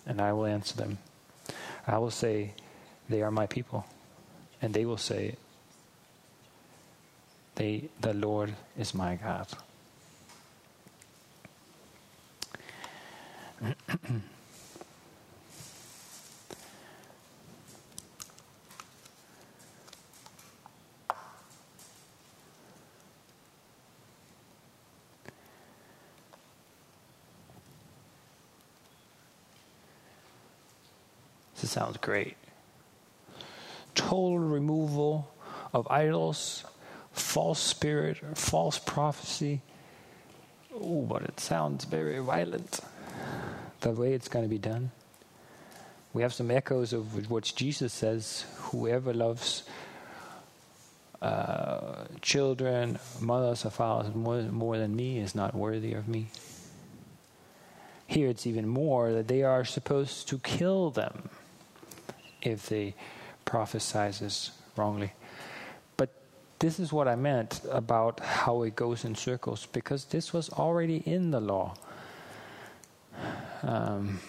and 0.07 0.21
I 0.21 0.33
will 0.33 0.47
answer 0.47 0.77
them. 0.77 0.99
I 1.87 1.99
will 1.99 2.11
say, 2.11 2.53
They 3.09 3.23
are 3.23 3.31
my 3.31 3.47
people. 3.47 3.87
And 4.61 4.73
they 4.73 4.85
will 4.85 4.99
say, 4.99 5.37
they, 7.57 7.89
The 8.01 8.15
Lord 8.15 8.55
is 8.79 8.95
my 8.95 9.17
God. 9.17 9.47
This 31.65 31.71
sounds 31.71 31.97
great. 31.97 32.37
Total 33.95 34.39
removal 34.39 35.35
of 35.73 35.89
idols, 35.91 36.63
false 37.11 37.59
spirit, 37.59 38.19
false 38.37 38.79
prophecy. 38.79 39.63
Oh, 40.79 41.07
but 41.07 41.23
it 41.23 41.41
sounds 41.41 41.87
very 41.87 42.19
violent 42.19 42.81
the 43.81 43.93
way 43.93 44.13
it's 44.13 44.29
going 44.29 44.45
to 44.45 44.49
be 44.51 44.59
done. 44.59 44.91
We 46.13 46.21
have 46.21 46.35
some 46.35 46.51
echoes 46.51 46.93
of 46.93 47.31
what 47.31 47.45
Jesus 47.57 47.95
says 47.95 48.45
whoever 48.65 49.15
loves 49.15 49.63
uh, 51.23 52.05
children, 52.21 52.99
mothers, 53.23 53.65
or 53.65 53.71
fathers 53.71 54.15
more, 54.15 54.43
more 54.43 54.77
than 54.77 54.95
me 54.95 55.17
is 55.19 55.35
not 55.35 55.55
worthy 55.55 55.95
of 55.95 56.09
me. 56.09 56.27
Here 58.07 58.29
it's 58.29 58.47
even 58.47 58.69
more 58.69 59.13
that 59.13 59.29
they 59.29 59.43
are 59.43 59.65
supposed 59.65 60.29
to 60.29 60.39
kill 60.41 60.91
them 60.91 61.31
if 62.45 62.69
they 62.69 62.95
prophesizes 63.47 64.51
wrongly. 64.77 65.13
But 65.97 66.11
this 66.59 66.79
is 66.79 66.93
what 66.93 67.09
I 67.09 67.17
meant 67.17 67.61
about 67.71 68.21
how 68.21 68.63
it 68.63 68.77
goes 68.77 69.05
in 69.05 69.15
circles, 69.15 69.67
because 69.67 70.05
this 70.07 70.33
was 70.33 70.51
already 70.51 70.99
in 70.99 71.31
the 71.31 71.41
law. 71.41 71.75
Um, 73.63 74.21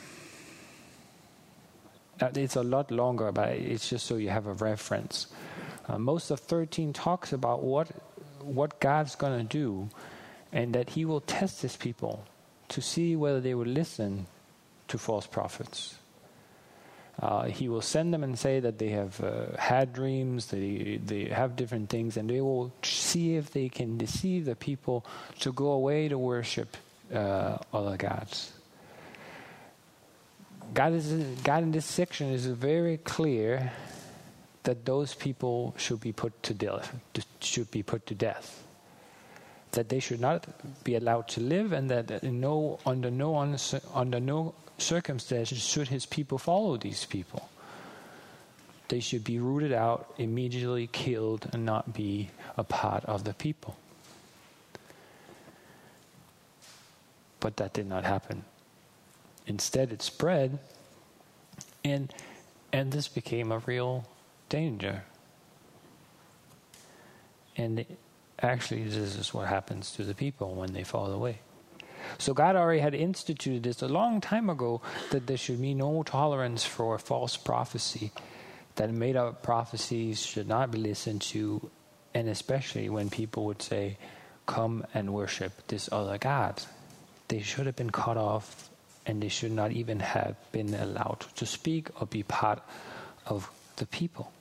it's 2.19 2.55
a 2.55 2.63
lot 2.63 2.91
longer, 2.91 3.31
but 3.31 3.49
it's 3.49 3.89
just 3.89 4.05
so 4.05 4.15
you 4.15 4.29
have 4.29 4.47
a 4.47 4.53
reference. 4.53 5.27
Uh, 5.87 5.99
most 5.99 6.31
of 6.31 6.39
13 6.39 6.93
talks 6.93 7.33
about 7.33 7.61
what 7.61 7.89
what 8.41 8.79
God's 8.79 9.15
going 9.15 9.39
to 9.39 9.43
do, 9.43 9.89
and 10.51 10.73
that 10.75 10.91
He 10.91 11.03
will 11.03 11.21
test 11.21 11.61
His 11.63 11.75
people 11.75 12.25
to 12.69 12.81
see 12.81 13.15
whether 13.15 13.41
they 13.41 13.55
will 13.55 13.65
listen 13.65 14.27
to 14.87 14.97
false 14.97 15.25
prophets. 15.25 15.97
Uh, 17.21 17.45
he 17.45 17.69
will 17.69 17.81
send 17.81 18.13
them 18.13 18.23
and 18.23 18.37
say 18.37 18.59
that 18.59 18.77
they 18.77 18.89
have 18.89 19.21
uh, 19.23 19.55
had 19.57 19.93
dreams, 19.93 20.47
they, 20.47 20.99
they 21.05 21.25
have 21.25 21.55
different 21.55 21.89
things, 21.89 22.17
and 22.17 22.29
they 22.29 22.41
will 22.41 22.73
see 22.83 23.37
if 23.37 23.51
they 23.51 23.69
can 23.69 23.97
deceive 23.97 24.45
the 24.45 24.55
people 24.55 25.05
to 25.39 25.53
go 25.53 25.71
away 25.71 26.09
to 26.09 26.17
worship 26.17 26.75
uh, 27.13 27.57
other 27.73 27.95
gods. 27.95 28.51
God, 30.73 30.93
is, 30.93 31.13
God 31.43 31.63
in 31.63 31.71
this 31.71 31.85
section 31.85 32.31
is 32.31 32.45
very 32.47 32.97
clear 32.97 33.71
that 34.63 34.83
those 34.83 35.15
people 35.15 35.73
should 35.77 36.01
be 36.01 36.11
put 36.11 36.43
to 36.43 36.53
death, 36.53 36.93
should 37.39 37.71
be 37.71 37.81
put 37.81 38.05
to 38.07 38.15
death. 38.15 38.63
That 39.71 39.89
they 39.89 39.99
should 39.99 40.19
not 40.19 40.47
be 40.83 40.95
allowed 40.95 41.27
to 41.29 41.41
live, 41.41 41.71
and 41.71 41.89
that 41.89 42.23
no, 42.23 42.79
under 42.85 43.11
no 43.11 43.35
under 43.93 44.19
no 44.19 44.53
circumstances 44.77 45.63
should 45.63 45.87
his 45.87 46.05
people 46.05 46.37
follow 46.37 46.77
these 46.77 47.05
people. 47.05 47.49
They 48.87 48.99
should 48.99 49.23
be 49.23 49.39
rooted 49.39 49.73
out, 49.73 50.13
immediately 50.17 50.87
killed, 50.87 51.49
and 51.53 51.65
not 51.65 51.93
be 51.93 52.29
a 52.57 52.63
part 52.63 53.03
of 53.05 53.23
the 53.23 53.33
people. 53.33 53.77
But 57.39 57.57
that 57.57 57.73
did 57.73 57.87
not 57.87 58.03
happen. 58.03 58.43
Instead, 59.47 59.91
it 59.91 60.01
spread, 60.01 60.59
and, 61.83 62.13
and 62.71 62.91
this 62.91 63.07
became 63.07 63.51
a 63.51 63.59
real 63.59 64.05
danger. 64.49 65.03
And 67.57 67.85
actually, 68.41 68.83
this 68.83 69.15
is 69.15 69.33
what 69.33 69.47
happens 69.47 69.91
to 69.93 70.03
the 70.03 70.13
people 70.13 70.53
when 70.53 70.73
they 70.73 70.83
fall 70.83 71.11
away. 71.11 71.39
So 72.17 72.33
God 72.33 72.55
already 72.55 72.79
had 72.79 72.93
instituted 72.93 73.63
this 73.63 73.81
a 73.81 73.87
long 73.87 74.21
time 74.21 74.49
ago 74.49 74.81
that 75.11 75.27
there 75.27 75.37
should 75.37 75.61
be 75.61 75.73
no 75.73 76.03
tolerance 76.03 76.65
for 76.65 76.97
false 76.97 77.37
prophecy, 77.37 78.11
that 78.75 78.91
made 78.91 79.15
up 79.15 79.43
prophecies 79.43 80.25
should 80.25 80.47
not 80.47 80.71
be 80.71 80.77
listened 80.77 81.21
to, 81.21 81.69
and 82.13 82.27
especially 82.29 82.89
when 82.89 83.09
people 83.09 83.45
would 83.45 83.61
say, 83.61 83.97
Come 84.45 84.85
and 84.93 85.11
worship 85.11 85.67
this 85.67 85.89
other 85.91 86.19
God. 86.19 86.61
They 87.29 87.41
should 87.41 87.65
have 87.65 87.75
been 87.75 87.89
cut 87.89 88.15
off 88.15 88.69
and 89.05 89.21
they 89.21 89.27
should 89.27 89.51
not 89.51 89.71
even 89.71 89.99
have 89.99 90.35
been 90.51 90.73
allowed 90.73 91.25
to 91.35 91.45
speak 91.45 91.89
or 91.99 92.07
be 92.07 92.21
part 92.23 92.61
of 93.25 93.49
the 93.77 93.85
people. 93.87 94.31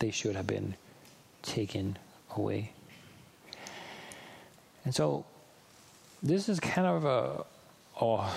They 0.00 0.10
should 0.10 0.36
have 0.36 0.46
been 0.46 0.74
taken 1.42 1.98
away. 2.36 2.72
And 4.84 4.94
so 4.94 5.24
this 6.22 6.48
is 6.48 6.60
kind 6.60 6.86
of 6.86 7.04
a, 7.04 7.44
a 8.04 8.30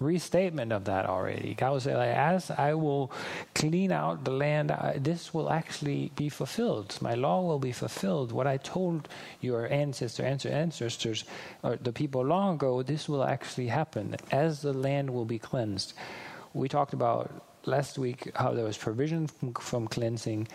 restatement 0.00 0.72
of 0.72 0.84
that 0.84 1.06
already. 1.06 1.54
God 1.54 1.80
say, 1.82 1.96
like, 1.96 2.14
as 2.14 2.50
I 2.50 2.74
will 2.74 3.12
clean 3.54 3.92
out 3.92 4.24
the 4.24 4.32
land, 4.32 4.70
I, 4.70 4.98
this 4.98 5.32
will 5.32 5.50
actually 5.50 6.10
be 6.16 6.28
fulfilled. 6.28 6.98
My 7.00 7.14
law 7.14 7.42
will 7.42 7.58
be 7.58 7.72
fulfilled. 7.72 8.32
What 8.32 8.46
I 8.46 8.56
told 8.56 9.08
your 9.40 9.70
ancestors, 9.72 10.44
ancestors, 10.44 11.24
or 11.62 11.76
the 11.76 11.92
people 11.92 12.24
long 12.24 12.54
ago, 12.54 12.82
this 12.82 13.08
will 13.08 13.24
actually 13.24 13.68
happen 13.68 14.16
as 14.30 14.62
the 14.62 14.72
land 14.72 15.10
will 15.10 15.24
be 15.24 15.38
cleansed. 15.38 15.94
We 16.52 16.68
talked 16.68 16.92
about 16.92 17.30
last 17.64 17.98
week 17.98 18.30
how 18.34 18.52
there 18.52 18.64
was 18.64 18.76
provision 18.76 19.28
from, 19.28 19.54
from 19.54 19.86
cleansing, 19.86 20.48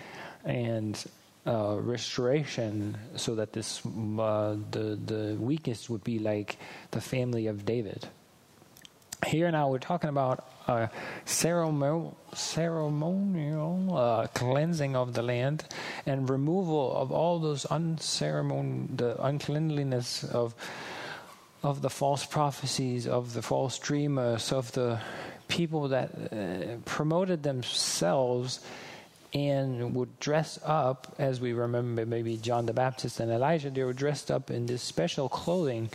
and 0.44 1.04
uh, 1.48 1.78
restoration 1.80 2.98
so 3.16 3.36
that 3.36 3.54
this 3.54 3.86
uh, 3.86 4.56
the 4.72 5.00
the 5.06 5.38
weakest 5.40 5.90
would 5.90 6.04
be 6.04 6.20
like 6.20 6.58
the 6.92 7.02
family 7.02 7.48
of 7.48 7.66
David. 7.66 8.08
here 9.26 9.50
now 9.52 9.70
we're 9.70 9.80
talking 9.80 10.10
about 10.10 10.46
a 10.68 10.90
ceremonial, 11.26 12.18
ceremonial 12.34 13.98
uh, 13.98 14.28
cleansing 14.28 14.96
of 14.96 15.14
the 15.14 15.24
land 15.24 15.64
and 16.06 16.30
removal 16.30 16.96
of 16.96 17.12
all 17.12 17.40
those 17.40 17.66
unceremonial, 17.66 18.88
the 18.96 19.24
uncleanliness 19.24 20.24
of 20.26 20.54
of 21.64 21.82
the 21.82 21.90
false 21.90 22.26
prophecies, 22.26 23.08
of 23.08 23.34
the 23.34 23.42
false 23.42 23.80
dreamers, 23.80 24.52
of 24.52 24.72
the 24.74 25.00
people 25.48 25.88
that 25.88 26.12
uh, 26.32 26.78
promoted 26.86 27.42
themselves 27.44 28.60
and 29.34 29.94
would 29.96 30.20
dress 30.20 30.60
up, 30.64 31.16
as 31.20 31.42
we 31.42 31.54
remember 31.54 32.06
maybe 32.06 32.38
John 32.38 32.66
the 32.66 32.74
Baptist 32.74 33.20
and 33.20 33.32
Elijah, 33.32 33.70
they 33.70 33.84
were 33.84 33.94
dressed 33.94 34.32
up 34.32 34.50
in 34.50 34.66
this 34.66 34.82
special 34.82 35.30
clothing 35.30 35.90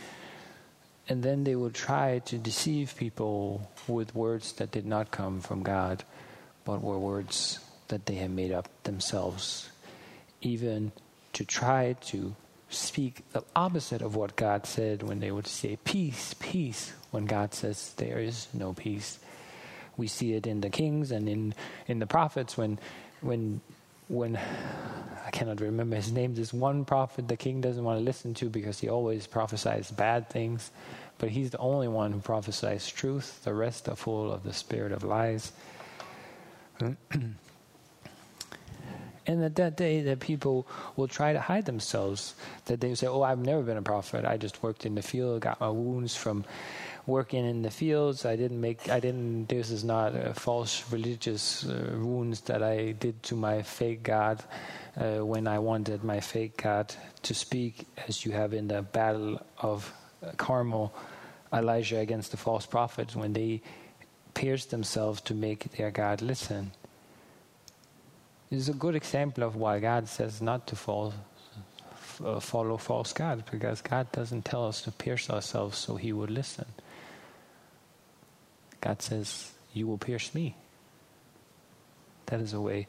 and 1.09 1.23
then 1.23 1.45
they 1.45 1.57
would 1.57 1.75
try 1.75 2.21
to 2.21 2.39
deceive 2.39 2.97
people 2.97 3.69
with 3.89 4.15
words 4.15 4.53
that 4.55 4.71
did 4.71 4.87
not 4.87 5.11
come 5.11 5.41
from 5.41 5.63
God, 5.63 6.05
but 6.65 6.83
were 6.83 6.99
words 6.99 7.59
that 7.89 8.07
they 8.07 8.15
had 8.15 8.31
made 8.31 8.53
up 8.53 8.69
themselves, 8.85 9.71
even 10.41 10.93
to 11.33 11.45
try 11.45 11.95
to 12.03 12.35
speak 12.71 13.31
the 13.33 13.45
opposite 13.55 14.01
of 14.01 14.15
what 14.15 14.37
God 14.37 14.67
said 14.67 15.03
when 15.03 15.21
they 15.21 15.31
would 15.31 15.47
say 15.47 15.77
peace, 15.85 16.35
peace, 16.39 16.93
when 17.11 17.27
God 17.27 17.53
says 17.53 17.93
there 17.97 18.19
is 18.19 18.47
no 18.55 18.73
peace. 18.73 19.19
We 19.97 20.07
see 20.07 20.33
it 20.35 20.47
in 20.47 20.63
the 20.63 20.71
kings 20.71 21.11
and 21.11 21.29
in, 21.29 21.55
in 21.87 21.99
the 21.99 22.07
prophets 22.07 22.57
when 22.57 22.79
when 23.23 23.61
when 24.09 24.37
I 24.37 25.31
cannot 25.31 25.61
remember 25.61 25.97
his 25.97 26.13
name, 26.13 26.35
this 26.35 26.53
one 26.53 26.85
prophet 26.85 27.29
the 27.29 27.37
king 27.37 27.61
doesn't 27.61 27.83
want 27.83 27.99
to 27.99 28.05
listen 28.05 28.35
to 28.35 28.49
because 28.49 28.81
he 28.81 28.89
always 28.89 29.27
prophesies 29.27 29.91
bad 29.91 30.29
things, 30.29 30.71
but 31.19 31.31
he's 31.31 31.51
the 31.51 31.59
only 31.59 31.89
one 31.89 32.13
who 32.13 32.21
prophesies 32.21 32.89
truth. 32.89 33.43
The 33.45 33.55
rest 33.55 33.89
are 33.89 33.97
full 33.97 34.33
of 34.33 34.43
the 34.43 34.53
spirit 34.53 34.93
of 34.93 35.05
lies. 35.05 35.53
and 36.81 37.37
at 39.27 39.55
that 39.57 39.77
day, 39.77 40.03
that 40.03 40.21
people 40.21 40.67
will 40.97 41.09
try 41.09 41.33
to 41.33 41.41
hide 41.41 41.65
themselves. 41.65 42.35
That 42.67 42.81
they 42.81 42.95
say, 42.95 43.07
"Oh, 43.07 43.23
I've 43.23 43.39
never 43.39 43.63
been 43.63 43.77
a 43.77 43.83
prophet. 43.83 44.25
I 44.25 44.37
just 44.37 44.63
worked 44.63 44.85
in 44.85 44.95
the 44.95 45.03
field, 45.03 45.43
got 45.43 45.61
my 45.61 45.71
wounds 45.71 46.17
from 46.17 46.45
working 47.07 47.45
in 47.45 47.63
the 47.63 47.71
fields. 47.71 48.25
I 48.25 48.37
didn't 48.37 48.61
make. 48.61 48.89
I 48.89 49.01
didn't. 49.01 49.49
This 49.49 49.71
is 49.71 49.85
not 49.85 50.15
a 50.15 50.35
false 50.35 50.85
religious 50.93 51.65
uh, 51.65 51.97
wounds 51.99 52.43
that 52.43 52.63
I 52.63 52.93
did 52.93 53.23
to 53.25 53.37
my 53.37 53.63
fake 53.63 54.03
God." 54.03 54.43
uh, 54.97 55.25
when 55.25 55.47
I 55.47 55.59
wanted 55.59 56.05
my 56.05 56.21
fake 56.21 56.63
God 56.63 56.95
to 57.23 57.35
speak, 57.35 57.87
as 58.09 58.25
you 58.25 58.33
have 58.33 58.53
in 58.53 58.69
the 58.69 58.83
battle 58.83 59.41
of 59.59 59.93
uh, 60.25 60.33
Carmel, 60.37 60.95
Elijah 61.53 61.99
against 61.99 62.31
the 62.31 62.37
false 62.37 62.67
prophets, 62.67 63.17
when 63.17 63.33
they 63.33 63.63
pierced 64.35 64.71
themselves 64.71 65.21
to 65.23 65.35
make 65.35 65.71
their 65.77 65.91
God 65.91 66.23
listen. 66.23 66.73
This 68.51 68.61
is 68.61 68.69
a 68.69 68.75
good 68.75 68.95
example 68.95 69.45
of 69.45 69.57
why 69.57 69.79
God 69.79 70.09
says 70.09 70.43
not 70.43 70.67
to 70.69 70.77
fall, 70.77 71.15
uh, 72.25 72.41
follow 72.41 72.77
false 72.77 73.13
gods, 73.13 73.43
because 73.51 73.81
God 73.81 74.11
doesn't 74.13 74.45
tell 74.45 74.67
us 74.67 74.83
to 74.83 74.91
pierce 74.91 75.31
ourselves 75.31 75.79
so 75.79 75.97
He 75.97 76.13
would 76.13 76.31
listen. 76.31 76.67
God 78.83 79.01
says, 79.01 79.53
You 79.73 79.87
will 79.87 79.97
pierce 79.97 80.35
me. 80.35 80.57
That 82.27 82.41
is 82.41 82.53
a 82.53 82.61
way 82.61 82.89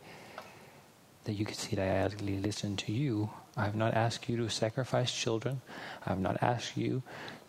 that 1.23 1.33
you 1.33 1.45
can 1.45 1.55
see 1.55 1.75
that 1.75 1.83
I 1.83 1.99
actually 1.99 2.37
listen 2.39 2.75
to 2.77 2.91
you. 2.91 3.29
I 3.55 3.65
have 3.65 3.75
not 3.75 3.93
asked 3.93 4.27
you 4.27 4.35
to 4.37 4.49
sacrifice 4.49 5.13
children. 5.13 5.61
I 6.05 6.09
have 6.09 6.19
not 6.19 6.41
asked 6.41 6.75
you 6.75 7.03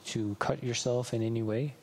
to 0.06 0.36
cut 0.38 0.62
yourself 0.62 1.14
in 1.14 1.22
any 1.22 1.42
way. 1.42 1.74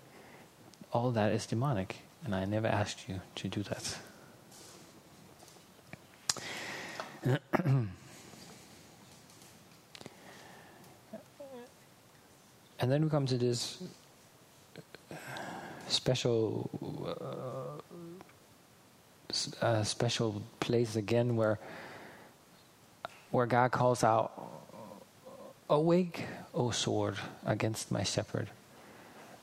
All 0.93 1.11
that 1.11 1.31
is 1.31 1.45
demonic, 1.47 1.97
and 2.23 2.35
I 2.35 2.45
never 2.45 2.67
asked 2.67 3.09
you 3.09 3.21
to 3.35 3.47
do 3.47 3.63
that. 3.63 3.97
and 7.63 7.89
then 12.79 13.03
we 13.03 13.09
come 13.09 13.25
to 13.25 13.37
this 13.37 13.81
special 15.91 16.69
uh, 17.05 17.81
uh, 19.61 19.83
special 19.83 20.41
place 20.59 20.95
again 20.95 21.35
where 21.35 21.59
where 23.31 23.45
God 23.45 23.71
calls 23.71 24.03
out, 24.03 24.31
Awake, 25.69 26.25
O 26.53 26.71
sword, 26.71 27.15
against 27.45 27.91
my 27.91 28.03
shepherd, 28.03 28.49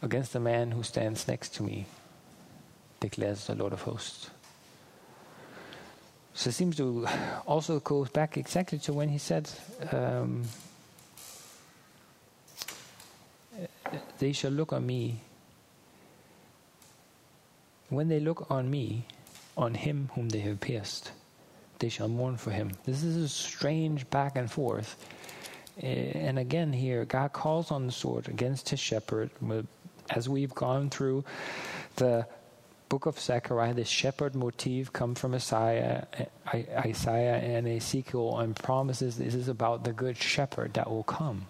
against 0.02 0.34
the 0.34 0.40
man 0.40 0.72
who 0.72 0.82
stands 0.82 1.26
next 1.26 1.54
to 1.54 1.62
me, 1.62 1.87
declares 3.00 3.46
the 3.46 3.54
Lord 3.54 3.72
of 3.72 3.80
hosts. 3.82 4.28
So 6.34 6.50
it 6.50 6.52
seems 6.52 6.76
to 6.76 7.08
also 7.46 7.80
go 7.80 8.04
back 8.04 8.37
exactly 8.37 8.78
to 8.80 8.92
when 8.92 9.08
he 9.08 9.18
said, 9.18 9.50
um, 9.90 10.44
They 14.18 14.32
shall 14.32 14.50
look 14.50 14.72
on 14.72 14.87
me. 14.87 15.20
When 17.88 18.09
they 18.09 18.20
look 18.20 18.51
on 18.51 18.70
me, 18.70 19.07
on 19.57 19.74
him 19.74 20.11
whom 20.14 20.29
they 20.29 20.40
have 20.40 20.61
pierced, 20.61 21.12
they 21.79 21.88
shall 21.88 22.09
mourn 22.09 22.37
for 22.37 22.51
him. 22.51 22.72
This 22.85 23.03
is 23.03 23.16
a 23.16 23.29
strange 23.29 24.09
back 24.11 24.37
and 24.37 24.51
forth. 24.51 24.96
Eh, 25.81 26.12
and 26.14 26.38
again, 26.38 26.72
here, 26.72 27.05
God 27.05 27.33
calls 27.33 27.70
on 27.70 27.87
the 27.87 27.92
sword 27.92 28.29
against 28.29 28.68
his 28.68 28.81
shepherd. 28.81 29.31
As 30.11 30.29
we've 30.29 30.55
gone 30.55 30.90
through 30.90 31.24
the 31.96 32.27
book 32.88 33.07
of 33.07 33.18
Zechariah, 33.18 33.74
the 33.74 33.85
shepherd 33.85 34.35
motif 34.35 34.92
come 34.92 35.14
from 35.14 35.35
Isaiah, 35.35 36.07
Isaiah 36.53 37.37
and 37.37 37.68
Ezekiel, 37.68 38.38
and 38.38 38.57
promises 38.57 39.18
this 39.18 39.35
is 39.35 39.48
about 39.48 39.85
the 39.85 39.92
good 39.92 40.16
shepherd 40.16 40.74
that 40.74 40.90
will 40.90 41.05
come. 41.05 41.46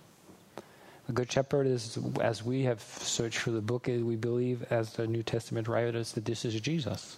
The 1.08 1.14
good 1.14 1.32
shepherd 1.32 1.66
is, 1.66 1.98
as 2.20 2.44
we 2.44 2.64
have 2.64 2.80
searched 2.82 3.38
for 3.38 3.50
the 3.50 3.62
book, 3.62 3.86
we 3.86 4.14
believe, 4.14 4.62
as 4.70 4.92
the 4.92 5.06
New 5.06 5.22
Testament 5.22 5.66
writers, 5.66 6.12
that 6.12 6.26
this 6.26 6.44
is 6.44 6.60
Jesus. 6.60 7.16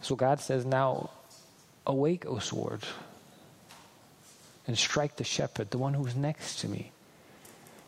So 0.00 0.14
God 0.14 0.40
says, 0.40 0.64
Now 0.64 1.10
Awake, 1.86 2.24
O 2.26 2.38
sword, 2.38 2.84
and 4.68 4.78
strike 4.78 5.16
the 5.16 5.24
shepherd, 5.24 5.72
the 5.72 5.78
one 5.78 5.92
who's 5.92 6.14
next 6.14 6.60
to 6.60 6.68
me. 6.68 6.92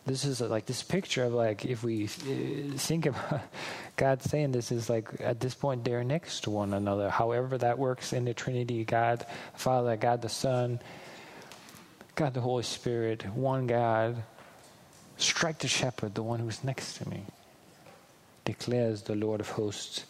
This 0.07 0.24
is 0.24 0.40
like 0.40 0.66
this 0.66 0.83
picture 0.83 1.22
of 1.22 1.33
like, 1.33 1.64
if 1.64 1.85
we 1.85 2.07
uh, 2.07 2.76
think 2.76 3.07
about 3.07 3.42
God 3.96 4.22
saying 4.22 4.50
this, 4.50 4.72
is 4.72 4.90
like 4.90 5.07
at 5.20 5.38
this 5.38 5.55
point 5.55 5.85
they're 5.85 6.02
next 6.02 6.40
to 6.40 6.50
one 6.50 6.74
another. 6.74 7.09
However, 7.09 7.57
that 7.59 7.78
works 7.78 8.12
in 8.12 8.24
the 8.24 8.35
Trinity 8.35 8.85
God, 8.85 9.24
Father, 9.55 9.96
God 9.96 10.20
the 10.20 10.28
Son, 10.28 10.81
God 12.16 12.35
the 12.35 12.40
Holy 12.40 12.64
Spirit, 12.64 13.24
one 13.37 13.68
God. 13.68 14.24
Strike 15.23 15.59
the 15.59 15.69
shepherd, 15.69 16.15
the 16.15 16.23
one 16.23 16.41
who's 16.41 16.65
next 16.65 16.99
to 16.99 17.09
me, 17.09 17.23
declares 18.45 19.03
the 19.03 19.15
Lord 19.15 19.41
of 19.41 19.51
hosts 19.51 20.05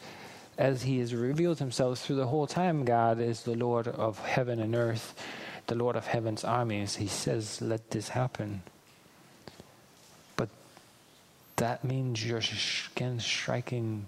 as 0.58 0.82
he 0.82 0.98
has 0.98 1.14
revealed 1.14 1.58
himself 1.58 1.98
through 1.98 2.16
the 2.16 2.26
whole 2.26 2.46
time, 2.46 2.84
God 2.84 3.20
is 3.20 3.42
the 3.42 3.56
Lord 3.56 3.88
of 3.88 4.18
heaven 4.18 4.60
and 4.60 4.74
earth, 4.74 5.14
the 5.66 5.74
Lord 5.74 5.96
of 5.96 6.06
heaven's 6.06 6.44
armies. 6.44 6.96
He 6.96 7.06
says, 7.06 7.60
Let 7.62 7.90
this 7.90 8.10
happen. 8.10 8.62
But 10.36 10.50
that 11.56 11.84
means 11.84 12.26
you're 12.26 12.42
again 12.94 13.18
striking 13.20 14.06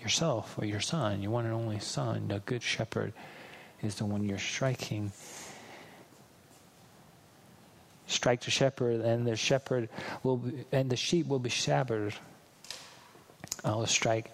yourself 0.00 0.56
or 0.58 0.64
your 0.64 0.80
son, 0.80 1.22
your 1.22 1.32
one 1.32 1.46
and 1.46 1.54
only 1.54 1.80
son. 1.80 2.28
The 2.28 2.38
good 2.40 2.62
shepherd 2.62 3.12
is 3.82 3.96
the 3.96 4.04
one 4.04 4.24
you're 4.24 4.38
striking. 4.38 5.12
Strike 8.06 8.42
the 8.42 8.50
shepherd, 8.50 9.00
and 9.00 9.26
the 9.26 9.36
shepherd 9.36 9.88
will 10.22 10.36
be, 10.38 10.64
and 10.72 10.90
the 10.90 10.96
sheep 10.96 11.26
will 11.26 11.38
be 11.38 11.50
shattered. 11.50 12.14
I 13.64 13.74
will 13.74 13.86
strike 13.86 14.30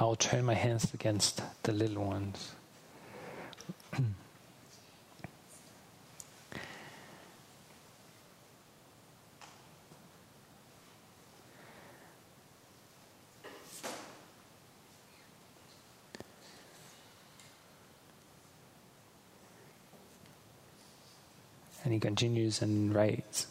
I 0.00 0.04
will 0.04 0.16
turn 0.16 0.44
my 0.44 0.54
hands 0.54 0.94
against 0.94 1.42
the 1.64 1.72
little 1.72 2.04
ones. 2.04 2.52
and 21.84 21.92
he 21.92 22.00
continues 22.00 22.62
and 22.62 22.94
writes 22.94 23.46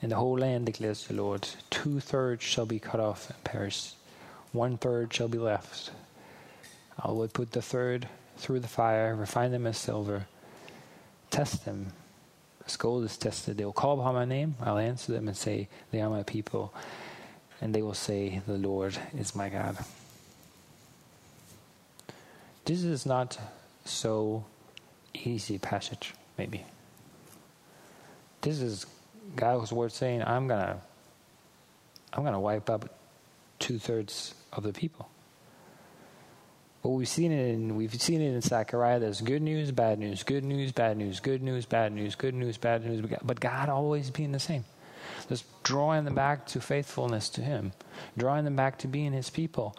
In 0.00 0.10
the 0.10 0.16
whole 0.16 0.38
land, 0.38 0.66
declares 0.66 1.06
the 1.06 1.14
Lord, 1.14 1.48
two 1.70 1.98
thirds 2.00 2.44
shall 2.44 2.66
be 2.66 2.78
cut 2.78 3.00
off 3.00 3.30
and 3.30 3.44
perish, 3.44 3.94
one 4.52 4.76
third 4.76 5.12
shall 5.12 5.28
be 5.28 5.38
left. 5.38 5.90
I 6.98 7.10
will 7.10 7.28
put 7.28 7.52
the 7.52 7.62
third 7.62 8.08
through 8.36 8.60
the 8.60 8.68
fire, 8.68 9.14
refine 9.14 9.50
them 9.50 9.66
as 9.66 9.76
silver, 9.76 10.26
test 11.30 11.64
them 11.64 11.92
as 12.68 12.76
gold 12.76 13.04
is 13.04 13.16
tested. 13.16 13.56
They 13.56 13.64
will 13.64 13.72
call 13.72 13.98
upon 13.98 14.14
my 14.14 14.24
name. 14.24 14.54
I'll 14.60 14.78
answer 14.78 15.12
them 15.12 15.26
and 15.26 15.36
say, 15.36 15.68
They 15.90 16.00
are 16.00 16.10
my 16.10 16.22
people. 16.22 16.72
And 17.60 17.74
they 17.74 17.82
will 17.82 17.94
say, 17.94 18.40
The 18.46 18.58
Lord 18.58 18.96
is 19.16 19.34
my 19.34 19.48
God. 19.48 19.78
This 22.64 22.84
is 22.84 23.06
not 23.06 23.38
so 23.88 24.44
easy 25.14 25.58
passage, 25.58 26.14
maybe. 26.36 26.64
This 28.40 28.60
is 28.60 28.86
God's 29.36 29.72
word 29.72 29.92
saying, 29.92 30.22
I'm 30.22 30.46
gonna 30.48 30.80
I'm 32.12 32.24
gonna 32.24 32.40
wipe 32.40 32.70
up 32.70 32.88
two 33.58 33.78
thirds 33.78 34.34
of 34.52 34.62
the 34.62 34.72
people. 34.72 35.08
But 36.82 36.90
we've 36.90 37.08
seen 37.08 37.32
it 37.32 37.52
in 37.52 37.76
we've 37.76 38.00
seen 38.00 38.20
it 38.20 38.32
in 38.32 38.40
Zechariah. 38.40 39.00
There's 39.00 39.20
good 39.20 39.42
news, 39.42 39.72
bad 39.72 39.98
news, 39.98 40.22
good 40.22 40.44
news, 40.44 40.72
bad 40.72 40.96
news, 40.96 41.20
good 41.20 41.42
news, 41.42 41.66
bad 41.66 41.92
news, 41.92 42.14
good 42.14 42.34
news, 42.34 42.56
bad 42.56 42.84
news. 42.84 43.04
But 43.22 43.40
God 43.40 43.68
always 43.68 44.10
being 44.10 44.32
the 44.32 44.38
same. 44.38 44.64
Just 45.28 45.44
drawing 45.62 46.04
them 46.04 46.14
back 46.14 46.46
to 46.48 46.60
faithfulness 46.60 47.28
to 47.30 47.40
Him, 47.40 47.72
drawing 48.16 48.44
them 48.44 48.56
back 48.56 48.78
to 48.78 48.88
being 48.88 49.12
His 49.12 49.30
people. 49.30 49.76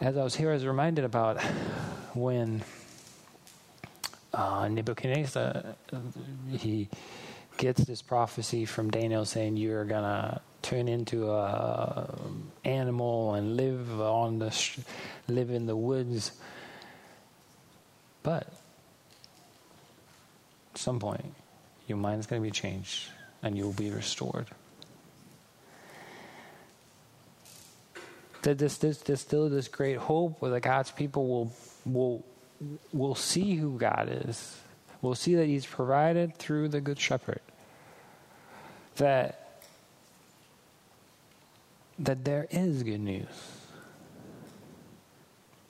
As 0.00 0.16
I 0.16 0.22
was 0.22 0.36
here, 0.36 0.50
I 0.50 0.54
was 0.54 0.64
reminded 0.64 1.04
about 1.04 1.42
when 2.14 2.62
uh, 4.38 4.68
Nebuchadnezzar 4.68 5.74
he 6.50 6.88
gets 7.56 7.84
this 7.84 8.02
prophecy 8.02 8.64
from 8.64 8.90
Daniel 8.90 9.24
saying 9.24 9.56
you're 9.56 9.84
gonna 9.84 10.40
turn 10.62 10.88
into 10.88 11.30
a 11.30 12.14
animal 12.64 13.34
and 13.34 13.56
live 13.56 14.00
on 14.00 14.38
the 14.38 14.50
sh- 14.50 14.78
live 15.26 15.50
in 15.50 15.66
the 15.66 15.76
woods. 15.76 16.32
But 18.22 18.46
at 20.72 20.78
some 20.78 20.98
point, 20.98 21.34
your 21.86 21.98
mind's 21.98 22.26
going 22.26 22.42
to 22.42 22.46
be 22.46 22.52
changed 22.52 23.08
and 23.42 23.56
you'll 23.56 23.72
be 23.72 23.90
restored. 23.90 24.46
That 28.42 28.58
there's, 28.58 28.78
there's, 28.78 28.98
there's 28.98 29.20
still 29.20 29.48
this 29.48 29.68
great 29.68 29.96
hope 29.96 30.40
where 30.40 30.50
the 30.50 30.60
God's 30.60 30.90
people 30.90 31.26
will 31.26 31.52
will 31.84 32.24
will 32.92 33.14
see 33.14 33.56
who 33.56 33.78
God 33.78 34.08
is. 34.10 34.60
We'll 35.00 35.14
see 35.14 35.34
that 35.36 35.46
He's 35.46 35.66
provided 35.66 36.36
through 36.36 36.68
the 36.68 36.80
Good 36.80 36.98
Shepherd. 36.98 37.40
That 38.96 39.48
that 41.98 42.24
there 42.24 42.46
is 42.50 42.82
good 42.84 43.00
news, 43.00 43.26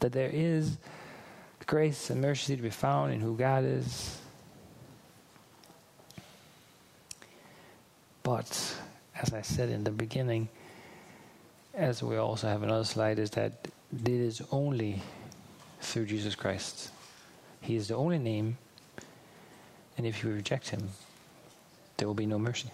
that 0.00 0.12
there 0.12 0.30
is 0.30 0.76
grace 1.66 2.10
and 2.10 2.20
mercy 2.20 2.56
to 2.56 2.62
be 2.62 2.70
found 2.70 3.12
in 3.12 3.20
who 3.20 3.36
God 3.36 3.64
is. 3.64 4.18
But, 8.22 8.76
as 9.16 9.32
I 9.32 9.40
said 9.40 9.70
in 9.70 9.84
the 9.84 9.90
beginning, 9.90 10.48
as 11.72 12.02
we 12.02 12.16
also 12.16 12.46
have 12.46 12.62
another 12.62 12.84
slide, 12.84 13.18
is 13.18 13.30
that 13.30 13.68
it 13.90 14.08
is 14.08 14.42
only 14.50 15.00
through 15.80 16.06
Jesus 16.06 16.34
Christ. 16.34 16.90
He 17.60 17.76
is 17.76 17.88
the 17.88 17.94
only 17.94 18.18
name, 18.18 18.58
and 19.96 20.06
if 20.06 20.22
you 20.22 20.30
reject 20.30 20.68
him, 20.68 20.88
there 21.96 22.06
will 22.06 22.14
be 22.14 22.26
no 22.26 22.38
mercy. 22.38 22.70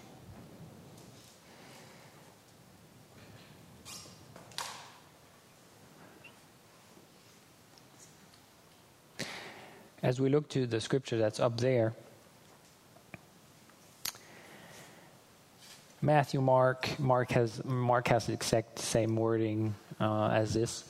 as 10.05 10.21
we 10.21 10.29
look 10.29 10.47
to 10.47 10.67
the 10.67 10.79
scripture 10.79 11.17
that's 11.17 11.39
up 11.39 11.59
there, 11.59 11.91
Matthew, 15.99 16.39
Mark, 16.41 16.87
Mark 16.99 17.31
has 17.31 17.65
Mark 17.65 18.07
has 18.09 18.27
the 18.27 18.33
exact 18.33 18.77
same 18.77 19.15
wording 19.15 19.73
uh, 19.99 20.27
as 20.27 20.53
this. 20.53 20.83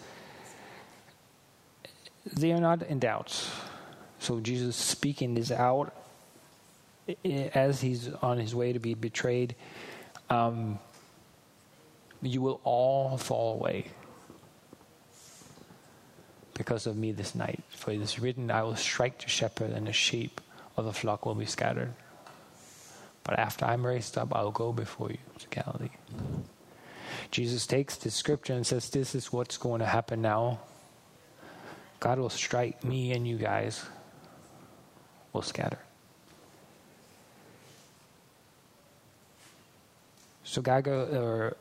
They 2.36 2.52
are 2.52 2.60
not 2.60 2.84
in 2.84 3.00
doubt. 3.00 3.50
So 4.19 4.39
Jesus 4.39 4.76
speaking 4.76 5.36
this 5.36 5.52
out 5.52 5.93
as 7.24 7.82
he's 7.82 8.10
on 8.21 8.38
his 8.38 8.54
way 8.54 8.74
to 8.74 8.80
be 8.80 8.93
betrayed. 8.93 9.56
Um, 10.30 10.80
you 12.21 12.41
will 12.41 12.60
all 12.63 13.17
fall 13.17 13.54
away 13.54 13.88
because 16.56 16.88
of 16.88 16.98
me 16.98 17.12
this 17.12 17.36
night. 17.36 17.63
For 17.69 17.91
it 17.91 18.02
is 18.02 18.19
written, 18.19 18.50
I 18.52 18.63
will 18.63 18.76
strike 18.76 19.21
the 19.21 19.30
shepherd, 19.30 19.71
and 19.71 19.88
the 19.88 19.93
sheep 19.93 20.41
of 20.76 20.86
the 20.86 20.93
flock 20.93 21.26
will 21.26 21.36
be 21.36 21.45
scattered. 21.45 21.93
But 23.24 23.39
after 23.39 23.65
I'm 23.65 23.86
raised 23.86 24.17
up, 24.17 24.36
I'll 24.36 24.52
go 24.52 24.71
before 24.71 25.10
you 25.10 25.17
to 25.39 25.48
Galilee. 25.50 25.89
Jesus 27.32 27.65
takes 27.67 27.95
this 27.95 28.15
scripture 28.15 28.54
and 28.54 28.65
says, 28.65 28.89
This 28.89 29.15
is 29.15 29.32
what's 29.32 29.58
going 29.58 29.80
to 29.80 29.86
happen 29.86 30.21
now. 30.21 30.60
God 31.99 32.19
will 32.19 32.29
strike 32.29 32.84
me, 32.84 33.12
and 33.13 33.27
you 33.27 33.38
guys 33.38 33.84
will 35.34 35.41
scatter. 35.41 35.79
So 40.43 40.62
God 40.62 40.84
go, 40.84 41.01
or 41.01 41.58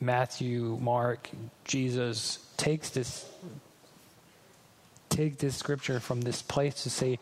Matthew, 0.00 0.78
Mark, 0.80 1.30
Jesus 1.64 2.38
takes 2.56 2.90
this 2.90 3.30
take 5.08 5.38
this 5.38 5.56
scripture 5.56 6.00
from 6.00 6.20
this 6.22 6.42
place 6.42 6.82
to 6.82 6.90
say, 6.90 7.20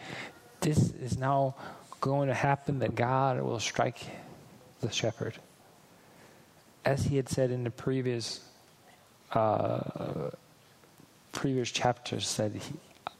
this 0.60 0.92
is 0.94 1.18
now 1.18 1.54
going 2.00 2.28
to 2.28 2.34
happen 2.34 2.78
that 2.78 2.94
God 2.94 3.38
will 3.42 3.60
strike 3.60 3.98
the 4.80 4.90
shepherd. 4.90 5.34
As 6.86 7.04
he 7.04 7.16
had 7.16 7.28
said 7.28 7.50
in 7.50 7.64
the 7.64 7.70
previous 7.70 8.40
uh, 9.32 10.30
previous 11.32 11.70
chapters, 11.70 12.28
said, 12.28 12.60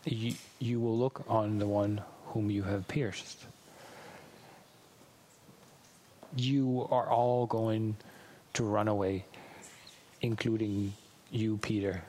you, 0.05 0.35
you 0.59 0.81
will 0.81 0.97
look 0.97 1.25
on 1.29 1.59
the 1.59 1.67
one 1.67 2.03
whom 2.27 2.51
you 2.51 2.63
have 2.63 2.87
pierced. 2.89 3.45
You 6.37 6.87
are 6.91 7.09
all 7.11 7.47
going 7.47 7.97
to 8.55 8.65
run 8.65 8.89
away, 8.89 9.25
including 10.21 10.95
you, 11.31 11.59
Peter, 11.59 12.03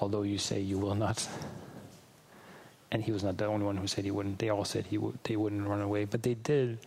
although 0.00 0.22
you 0.22 0.38
say 0.38 0.60
you 0.60 0.78
will 0.78 0.94
not 0.94 1.26
and 2.92 3.02
he 3.02 3.10
was 3.10 3.24
not 3.24 3.38
the 3.38 3.46
only 3.46 3.64
one 3.64 3.76
who 3.78 3.86
said 3.86 4.04
he 4.04 4.10
wouldn't. 4.10 4.38
They 4.38 4.50
all 4.50 4.66
said 4.66 4.86
he 4.86 4.96
w- 4.96 5.16
they 5.24 5.34
wouldn't 5.34 5.66
run 5.66 5.80
away, 5.80 6.04
but 6.04 6.22
they 6.22 6.34
did. 6.34 6.78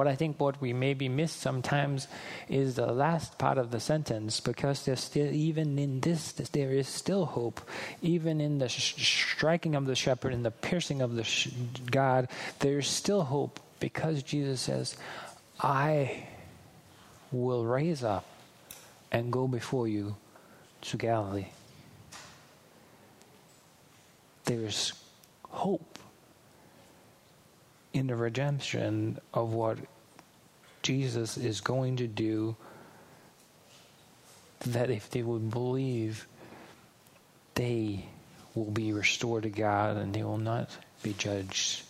But 0.00 0.08
I 0.08 0.14
think 0.14 0.40
what 0.40 0.62
we 0.62 0.72
maybe 0.72 1.10
miss 1.10 1.30
sometimes 1.30 2.08
is 2.48 2.76
the 2.76 2.90
last 2.90 3.36
part 3.36 3.58
of 3.58 3.70
the 3.70 3.80
sentence 3.80 4.40
because 4.40 4.86
there's 4.86 5.00
still, 5.00 5.30
even 5.30 5.78
in 5.78 6.00
this, 6.00 6.32
there 6.32 6.70
is 6.70 6.88
still 6.88 7.26
hope. 7.26 7.60
Even 8.00 8.40
in 8.40 8.56
the 8.56 8.70
sh- 8.70 8.94
striking 8.96 9.74
of 9.74 9.84
the 9.84 9.94
shepherd 9.94 10.32
and 10.32 10.42
the 10.42 10.50
piercing 10.50 11.02
of 11.02 11.16
the 11.16 11.24
sh- 11.24 11.50
God, 11.90 12.28
there's 12.60 12.88
still 12.88 13.24
hope 13.24 13.60
because 13.78 14.22
Jesus 14.22 14.62
says, 14.62 14.96
I 15.60 16.26
will 17.30 17.66
raise 17.66 18.02
up 18.02 18.24
and 19.12 19.30
go 19.30 19.46
before 19.46 19.86
you 19.86 20.16
to 20.80 20.96
Galilee 20.96 21.48
there's 24.46 24.94
hope 25.50 25.89
in 27.92 28.06
the 28.06 28.16
redemption 28.16 29.18
of 29.34 29.52
what 29.52 29.78
Jesus 30.82 31.36
is 31.36 31.60
going 31.60 31.96
to 31.96 32.06
do. 32.06 32.56
That 34.60 34.90
if 34.90 35.10
they 35.10 35.22
would 35.22 35.50
believe, 35.50 36.26
they 37.54 38.04
will 38.54 38.70
be 38.70 38.92
restored 38.92 39.44
to 39.44 39.50
God 39.50 39.96
and 39.96 40.14
they 40.14 40.22
will 40.22 40.38
not 40.38 40.70
be 41.02 41.14
judged. 41.14 41.82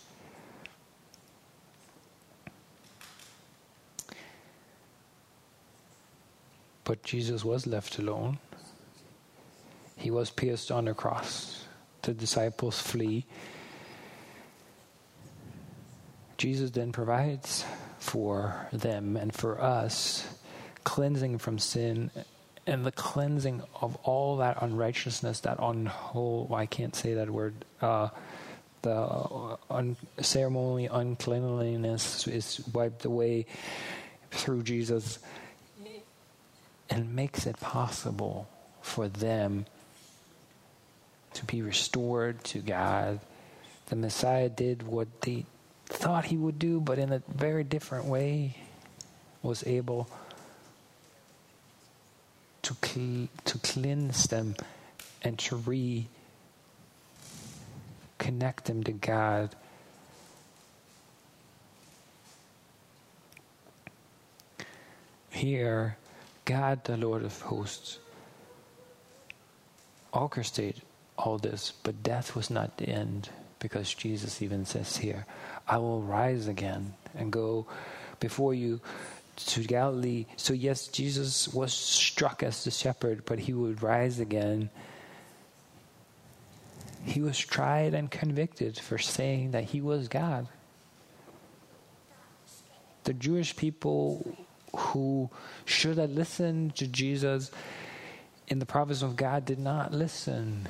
But 6.83 7.03
Jesus 7.03 7.43
was 7.43 7.67
left 7.67 7.99
alone. 7.99 8.39
He 9.97 10.09
was 10.09 10.29
pierced 10.29 10.71
on 10.71 10.85
the 10.85 10.93
cross 10.93 11.61
the 12.01 12.13
disciples 12.13 12.79
flee. 12.79 13.25
Jesus 16.41 16.71
then 16.71 16.91
provides 16.91 17.63
for 17.99 18.67
them 18.73 19.15
and 19.15 19.31
for 19.31 19.61
us 19.61 20.27
cleansing 20.83 21.37
from 21.37 21.59
sin 21.59 22.09
and 22.65 22.83
the 22.83 22.91
cleansing 22.91 23.61
of 23.79 23.95
all 23.97 24.37
that 24.37 24.57
unrighteousness, 24.59 25.41
that 25.41 25.59
unwhole, 25.59 26.51
I 26.51 26.65
can't 26.65 26.95
say 26.95 27.13
that 27.13 27.29
word, 27.29 27.53
uh, 27.79 28.09
the 28.81 29.57
un, 29.69 29.95
ceremonially 30.19 30.87
uncleanliness 30.87 32.27
is 32.27 32.59
wiped 32.73 33.05
away 33.05 33.45
through 34.31 34.63
Jesus 34.63 35.19
and 36.89 37.15
makes 37.15 37.45
it 37.45 37.59
possible 37.59 38.49
for 38.81 39.07
them 39.07 39.67
to 41.35 41.45
be 41.45 41.61
restored 41.61 42.43
to 42.45 42.61
God. 42.61 43.19
The 43.89 43.95
Messiah 43.95 44.49
did 44.49 44.81
what 44.81 45.21
they 45.21 45.45
thought 45.91 46.25
he 46.25 46.37
would 46.37 46.57
do, 46.57 46.79
but 46.79 46.97
in 46.97 47.11
a 47.11 47.21
very 47.27 47.63
different 47.63 48.05
way, 48.05 48.55
was 49.43 49.65
able 49.67 50.07
to, 52.61 52.75
cl- 52.83 53.27
to 53.45 53.57
cleanse 53.59 54.25
them 54.27 54.55
and 55.21 55.37
to 55.39 55.55
reconnect 55.57 56.07
them 58.63 58.83
to 58.83 58.91
God. 58.91 59.55
Here, 65.29 65.97
God, 66.45 66.83
the 66.85 66.97
Lord 66.97 67.23
of 67.23 67.41
hosts, 67.41 67.99
orchestrated 70.13 70.81
all 71.17 71.37
this, 71.37 71.71
but 71.83 72.03
death 72.03 72.35
was 72.35 72.49
not 72.49 72.77
the 72.77 72.89
end 72.89 73.29
because 73.61 73.93
Jesus 73.93 74.41
even 74.41 74.65
says 74.65 74.97
here, 74.97 75.25
I 75.67 75.77
will 75.77 76.01
rise 76.01 76.47
again 76.47 76.93
and 77.15 77.31
go 77.31 77.67
before 78.19 78.53
you 78.53 78.81
to 79.37 79.63
Galilee. 79.63 80.25
So, 80.35 80.53
yes, 80.53 80.87
Jesus 80.87 81.47
was 81.47 81.71
struck 81.71 82.43
as 82.43 82.65
the 82.65 82.71
shepherd, 82.71 83.23
but 83.25 83.39
he 83.39 83.53
would 83.53 83.81
rise 83.81 84.19
again. 84.19 84.69
He 87.05 87.21
was 87.21 87.37
tried 87.37 87.93
and 87.93 88.11
convicted 88.11 88.77
for 88.77 88.97
saying 88.97 89.51
that 89.51 89.63
he 89.65 89.79
was 89.79 90.07
God. 90.07 90.47
The 93.03 93.13
Jewish 93.13 93.55
people 93.55 94.37
who 94.75 95.29
should 95.65 95.97
have 95.97 96.11
listened 96.11 96.75
to 96.75 96.87
Jesus 96.87 97.51
in 98.47 98.59
the 98.59 98.65
province 98.65 99.01
of 99.01 99.15
God 99.15 99.45
did 99.45 99.59
not 99.59 99.93
listen, 99.93 100.67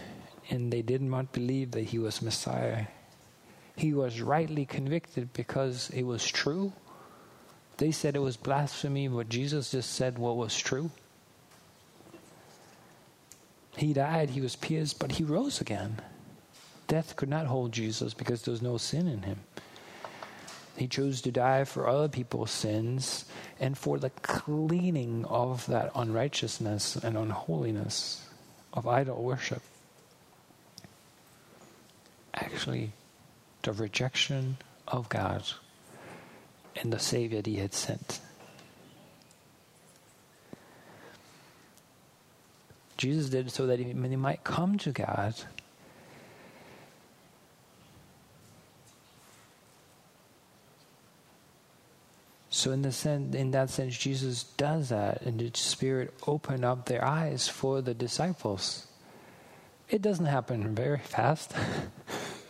and 0.51 0.71
they 0.71 0.83
did 0.83 1.01
not 1.01 1.31
believe 1.31 1.71
that 1.71 1.85
he 1.85 1.97
was 1.97 2.21
Messiah. 2.21 2.85
He 3.75 3.93
was 3.93 4.21
rightly 4.21 4.67
convicted 4.67 5.33
because 5.33 5.89
it 5.89 6.03
was 6.03 6.23
true 6.27 6.73
they 7.81 7.91
said 7.91 8.15
it 8.15 8.19
was 8.19 8.37
blasphemy, 8.37 9.07
but 9.07 9.27
Jesus 9.27 9.71
just 9.71 9.93
said 9.93 10.19
what 10.19 10.37
was 10.37 10.55
true. 10.55 10.91
He 13.75 13.91
died, 13.91 14.29
he 14.29 14.39
was 14.39 14.55
pierced, 14.55 14.99
but 14.99 15.13
he 15.13 15.23
rose 15.23 15.59
again. 15.59 15.99
Death 16.87 17.15
could 17.15 17.27
not 17.27 17.47
hold 17.47 17.71
Jesus 17.71 18.13
because 18.13 18.43
there 18.43 18.51
was 18.51 18.61
no 18.61 18.77
sin 18.77 19.07
in 19.07 19.23
him. 19.23 19.39
He 20.77 20.87
chose 20.87 21.21
to 21.21 21.31
die 21.31 21.63
for 21.63 21.87
other 21.87 22.07
people's 22.07 22.51
sins 22.51 23.25
and 23.59 23.75
for 23.75 23.97
the 23.97 24.11
cleaning 24.11 25.25
of 25.25 25.65
that 25.65 25.91
unrighteousness 25.95 26.97
and 26.97 27.17
unholiness 27.17 28.29
of 28.73 28.87
idol 28.87 29.23
worship. 29.23 29.63
Actually, 32.41 32.91
the 33.61 33.71
rejection 33.71 34.57
of 34.87 35.07
God 35.09 35.43
and 36.75 36.91
the 36.91 36.99
Savior 36.99 37.41
He 37.45 37.57
had 37.57 37.73
sent. 37.73 38.19
Jesus 42.97 43.29
did 43.29 43.51
so 43.51 43.65
that 43.67 43.79
he, 43.79 43.85
he 43.85 44.15
might 44.15 44.43
come 44.43 44.77
to 44.79 44.91
God. 44.91 45.33
So 52.51 52.71
in 52.71 52.83
the 52.83 52.91
sense, 52.91 53.33
in 53.33 53.51
that 53.51 53.71
sense, 53.71 53.97
Jesus 53.97 54.43
does 54.43 54.89
that, 54.89 55.23
and 55.23 55.39
the 55.39 55.49
Spirit 55.57 56.13
opened 56.27 56.63
up 56.63 56.85
their 56.85 57.03
eyes 57.03 57.47
for 57.47 57.81
the 57.81 57.95
disciples. 57.95 58.85
It 59.89 60.03
doesn't 60.03 60.27
happen 60.27 60.75
very 60.75 60.99
fast. 60.99 61.53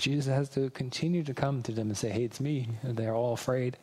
Jesus 0.02 0.34
has 0.34 0.50
to 0.50 0.70
continue 0.72 1.24
to 1.24 1.34
come 1.34 1.62
to 1.64 1.72
them 1.72 1.90
and 1.90 1.98
say, 1.98 2.10
"Hey, 2.10 2.24
it's 2.24 2.40
me." 2.40 2.68
And 2.82 2.98
they're 2.98 3.14
all 3.14 3.34
afraid. 3.34 3.78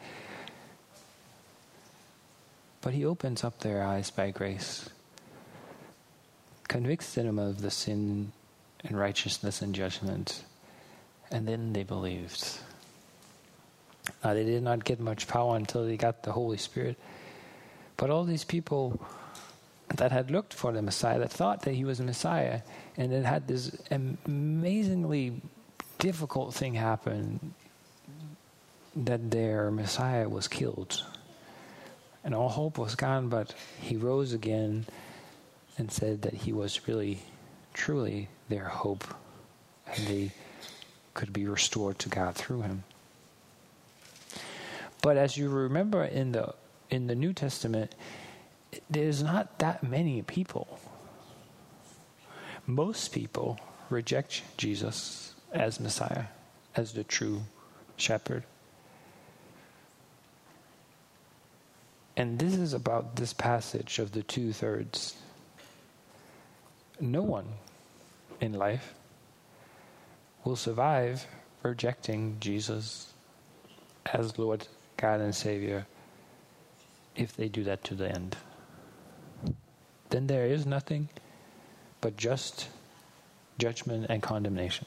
But 2.80 2.92
he 2.92 3.04
opens 3.04 3.44
up 3.44 3.60
their 3.60 3.82
eyes 3.82 4.10
by 4.10 4.30
grace, 4.30 4.88
convicts 6.66 7.14
them 7.14 7.38
of 7.38 7.60
the 7.60 7.70
sin 7.70 8.32
and 8.84 8.98
righteousness 8.98 9.62
and 9.62 9.74
judgment, 9.74 10.44
and 11.30 11.46
then 11.46 11.72
they 11.72 11.84
believed. 11.84 12.58
Now, 14.24 14.34
they 14.34 14.44
did 14.44 14.62
not 14.62 14.84
get 14.84 15.00
much 15.00 15.28
power 15.28 15.56
until 15.56 15.84
they 15.84 15.96
got 15.96 16.22
the 16.22 16.32
Holy 16.32 16.56
Spirit. 16.56 16.96
But 17.96 18.10
all 18.10 18.24
these 18.24 18.44
people 18.44 19.00
that 19.88 20.12
had 20.12 20.30
looked 20.30 20.54
for 20.54 20.72
the 20.72 20.82
Messiah, 20.82 21.18
that 21.18 21.30
thought 21.30 21.62
that 21.62 21.74
he 21.74 21.84
was 21.84 22.00
a 22.00 22.04
Messiah, 22.04 22.62
and 22.96 23.12
it 23.12 23.24
had 23.24 23.48
this 23.48 23.76
amazingly 23.90 25.40
difficult 25.98 26.54
thing 26.54 26.74
happened 26.74 27.52
that 28.96 29.30
their 29.30 29.70
Messiah 29.70 30.28
was 30.28 30.48
killed 30.48 31.04
and 32.24 32.34
all 32.34 32.48
hope 32.48 32.78
was 32.78 32.94
gone, 32.94 33.28
but 33.28 33.54
he 33.80 33.96
rose 33.96 34.32
again 34.32 34.86
and 35.76 35.90
said 35.90 36.22
that 36.22 36.34
he 36.34 36.52
was 36.52 36.88
really, 36.88 37.20
truly 37.72 38.28
their 38.48 38.64
hope, 38.64 39.04
and 39.86 40.06
they 40.06 40.30
could 41.14 41.32
be 41.32 41.46
restored 41.46 41.98
to 42.00 42.08
God 42.08 42.34
through 42.34 42.62
him. 42.62 42.84
But 45.00 45.16
as 45.16 45.36
you 45.36 45.48
remember 45.48 46.04
in 46.04 46.32
the 46.32 46.54
in 46.90 47.06
the 47.06 47.14
New 47.14 47.32
Testament, 47.32 47.94
there's 48.90 49.22
not 49.22 49.58
that 49.60 49.82
many 49.82 50.22
people. 50.22 50.80
Most 52.66 53.12
people 53.12 53.58
reject 53.90 54.42
Jesus 54.56 55.34
as 55.52 55.80
Messiah, 55.80 56.24
as 56.74 56.92
the 56.92 57.04
true 57.04 57.42
shepherd. 57.96 58.44
And 62.16 62.38
this 62.38 62.54
is 62.54 62.74
about 62.74 63.16
this 63.16 63.32
passage 63.32 63.98
of 63.98 64.12
the 64.12 64.22
two 64.22 64.52
thirds. 64.52 65.16
No 67.00 67.22
one 67.22 67.46
in 68.40 68.54
life 68.54 68.94
will 70.44 70.56
survive 70.56 71.26
rejecting 71.62 72.36
Jesus 72.40 73.12
as 74.12 74.38
Lord, 74.38 74.66
God, 74.96 75.20
and 75.20 75.34
Savior 75.34 75.86
if 77.14 77.36
they 77.36 77.48
do 77.48 77.64
that 77.64 77.84
to 77.84 77.94
the 77.94 78.08
end. 78.08 78.36
Then 80.10 80.26
there 80.26 80.46
is 80.46 80.66
nothing 80.66 81.08
but 82.00 82.16
just 82.16 82.68
judgment 83.58 84.06
and 84.08 84.22
condemnation. 84.22 84.86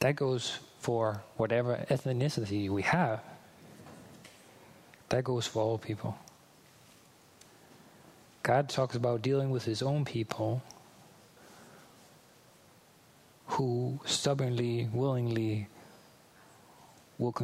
That 0.00 0.16
goes 0.16 0.58
for 0.78 1.22
whatever 1.36 1.84
ethnicity 1.90 2.70
we 2.70 2.82
have. 2.82 3.20
That 5.08 5.24
goes 5.24 5.46
for 5.46 5.62
all 5.62 5.78
people. 5.78 6.16
God 8.42 8.68
talks 8.68 8.94
about 8.94 9.22
dealing 9.22 9.50
with 9.50 9.64
his 9.64 9.82
own 9.82 10.04
people 10.04 10.62
who 13.46 13.98
stubbornly, 14.04 14.88
willingly 14.92 15.66
will, 17.18 17.34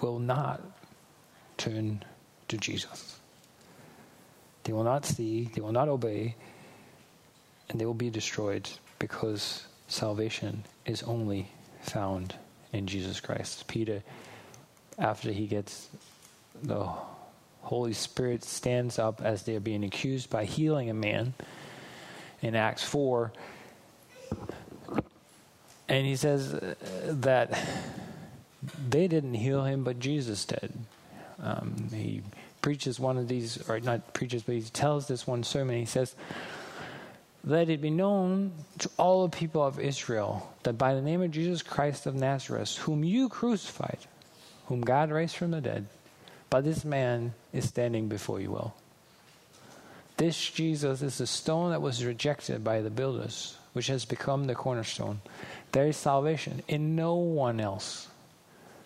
will 0.00 0.18
not 0.18 0.62
turn 1.56 2.04
to 2.48 2.56
Jesus. 2.56 3.18
They 4.64 4.72
will 4.72 4.84
not 4.84 5.04
see, 5.04 5.50
they 5.54 5.60
will 5.60 5.72
not 5.72 5.88
obey, 5.88 6.36
and 7.68 7.80
they 7.80 7.84
will 7.84 7.94
be 7.94 8.10
destroyed 8.10 8.68
because 8.98 9.66
salvation 9.88 10.64
is 10.86 11.02
only 11.02 11.50
found 11.82 12.34
in 12.72 12.86
Jesus 12.86 13.20
Christ. 13.20 13.66
Peter, 13.66 14.02
after 14.98 15.32
he 15.32 15.46
gets 15.46 15.88
the 16.62 16.88
Holy 17.62 17.92
Spirit 17.92 18.44
stands 18.44 18.98
up 18.98 19.20
as 19.22 19.42
they're 19.42 19.60
being 19.60 19.84
accused 19.84 20.30
by 20.30 20.44
healing 20.44 20.90
a 20.90 20.94
man 20.94 21.34
in 22.42 22.54
Acts 22.54 22.82
4. 22.84 23.32
And 25.88 26.06
he 26.06 26.16
says 26.16 26.58
that 27.04 27.58
they 28.88 29.08
didn't 29.08 29.34
heal 29.34 29.64
him, 29.64 29.84
but 29.84 29.98
Jesus 29.98 30.44
did. 30.44 30.72
Um, 31.42 31.88
he 31.92 32.22
preaches 32.62 33.00
one 33.00 33.16
of 33.16 33.28
these, 33.28 33.68
or 33.68 33.80
not 33.80 34.14
preaches, 34.14 34.42
but 34.42 34.54
he 34.54 34.62
tells 34.62 35.08
this 35.08 35.26
one 35.26 35.42
sermon. 35.42 35.76
He 35.76 35.86
says, 35.86 36.14
Let 37.42 37.70
it 37.70 37.80
be 37.80 37.90
known 37.90 38.52
to 38.78 38.90
all 38.98 39.26
the 39.26 39.36
people 39.36 39.62
of 39.62 39.80
Israel 39.80 40.52
that 40.62 40.74
by 40.74 40.94
the 40.94 41.00
name 41.00 41.22
of 41.22 41.30
Jesus 41.30 41.62
Christ 41.62 42.06
of 42.06 42.14
Nazareth, 42.14 42.76
whom 42.76 43.02
you 43.02 43.28
crucified, 43.28 43.98
whom 44.66 44.82
God 44.82 45.10
raised 45.10 45.36
from 45.36 45.50
the 45.50 45.60
dead, 45.60 45.86
but 46.50 46.64
this 46.64 46.84
man 46.84 47.32
is 47.52 47.68
standing 47.68 48.08
before 48.08 48.40
you 48.40 48.56
all. 48.56 48.76
This 50.18 50.50
Jesus 50.50 51.00
is 51.00 51.16
the 51.16 51.26
stone 51.26 51.70
that 51.70 51.80
was 51.80 52.04
rejected 52.04 52.62
by 52.62 52.82
the 52.82 52.90
builders, 52.90 53.56
which 53.72 53.86
has 53.86 54.04
become 54.04 54.46
the 54.46 54.54
cornerstone. 54.54 55.22
There 55.72 55.86
is 55.86 55.96
salvation 55.96 56.62
in 56.68 56.94
no 56.94 57.14
one 57.14 57.58
else, 57.58 58.08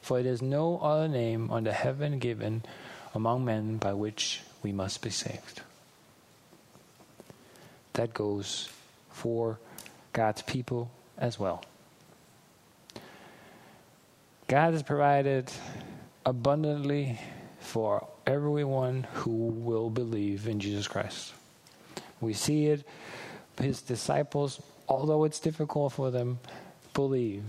for 0.01 0.21
it 0.21 0.27
is 0.27 0.41
no 0.41 0.79
other 0.79 1.09
name 1.09 1.51
under 1.51 1.73
heaven 1.73 2.21
given 2.21 2.63
among 3.15 3.45
men 3.45 3.79
by 3.79 3.95
which 3.95 4.43
we 4.63 4.71
must 4.71 5.03
be 5.03 5.11
saved. 5.11 5.63
That 7.95 8.15
goes 8.15 8.69
for 9.11 9.59
God's 10.13 10.43
people 10.43 10.91
as 11.19 11.39
well. 11.39 11.65
God 14.47 14.75
has 14.75 14.83
provided 14.83 15.51
abundantly 16.27 17.19
for 17.61 18.07
everyone 18.27 19.07
who 19.15 19.31
will 19.31 19.91
believe 19.91 20.47
in 20.47 20.61
Jesus 20.61 20.87
Christ. 20.87 21.33
We 22.21 22.35
see 22.35 22.67
it, 22.67 22.87
his 23.61 23.81
disciples, 23.81 24.61
although 24.89 25.25
it's 25.25 25.41
difficult 25.41 25.93
for 25.93 26.11
them, 26.11 26.39
believe. 26.93 27.45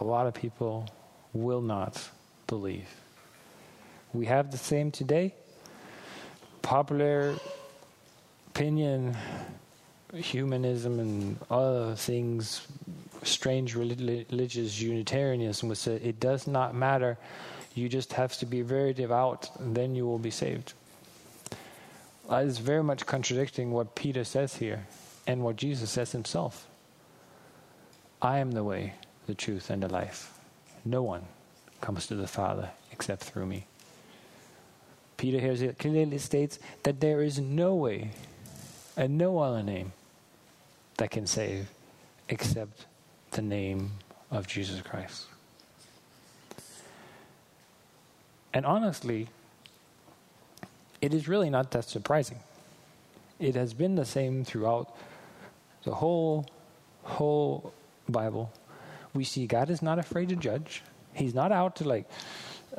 A 0.00 0.04
lot 0.04 0.26
of 0.26 0.34
people 0.34 0.88
will 1.32 1.62
not 1.62 2.10
believe. 2.46 2.88
We 4.12 4.26
have 4.26 4.50
the 4.50 4.58
same 4.58 4.90
today. 4.90 5.34
Popular 6.62 7.36
opinion, 8.60 9.16
humanism, 10.14 11.00
and 11.00 11.38
other 11.50 11.94
things, 11.94 12.68
strange 13.22 13.74
religious 13.74 14.78
Unitarianism 14.78 15.70
would 15.70 15.78
say 15.78 15.94
it 15.94 16.20
does 16.20 16.46
not 16.46 16.74
matter. 16.74 17.16
You 17.74 17.88
just 17.88 18.12
have 18.12 18.36
to 18.36 18.44
be 18.44 18.60
very 18.60 18.92
devout, 18.92 19.48
then 19.58 19.94
you 19.94 20.04
will 20.04 20.18
be 20.18 20.30
saved. 20.30 20.74
That 22.28 22.44
is 22.44 22.58
very 22.58 22.82
much 22.82 23.06
contradicting 23.06 23.70
what 23.70 23.94
Peter 23.94 24.24
says 24.24 24.56
here 24.56 24.86
and 25.26 25.42
what 25.42 25.56
Jesus 25.56 25.88
says 25.88 26.12
himself. 26.12 26.66
I 28.20 28.40
am 28.40 28.52
the 28.52 28.62
way, 28.62 28.92
the 29.26 29.34
truth, 29.34 29.70
and 29.70 29.82
the 29.82 29.88
life. 29.88 30.38
No 30.84 31.02
one 31.02 31.22
comes 31.80 32.06
to 32.08 32.14
the 32.14 32.28
Father 32.28 32.68
except 32.92 33.24
through 33.24 33.46
me. 33.46 33.64
Peter 35.16 35.40
here 35.40 35.72
clearly 35.72 36.18
states 36.18 36.58
that 36.82 37.00
there 37.00 37.22
is 37.22 37.38
no 37.38 37.74
way 37.74 38.10
and 38.96 39.18
no 39.18 39.38
other 39.38 39.62
name 39.62 39.92
that 40.96 41.10
can 41.10 41.26
save 41.26 41.68
except 42.28 42.86
the 43.32 43.42
name 43.42 43.92
of 44.30 44.46
Jesus 44.46 44.80
Christ. 44.82 45.26
And 48.52 48.66
honestly, 48.66 49.28
it 51.00 51.14
is 51.14 51.28
really 51.28 51.50
not 51.50 51.70
that 51.70 51.84
surprising. 51.84 52.38
It 53.38 53.54
has 53.54 53.72
been 53.72 53.94
the 53.94 54.04
same 54.04 54.44
throughout 54.44 54.94
the 55.84 55.94
whole 55.94 56.46
whole 57.02 57.72
Bible. 58.08 58.52
We 59.14 59.24
see 59.24 59.46
God 59.46 59.70
is 59.70 59.82
not 59.82 59.98
afraid 59.98 60.28
to 60.28 60.36
judge. 60.36 60.82
He's 61.14 61.34
not 61.34 61.52
out 61.52 61.76
to 61.76 61.84
like 61.84 62.08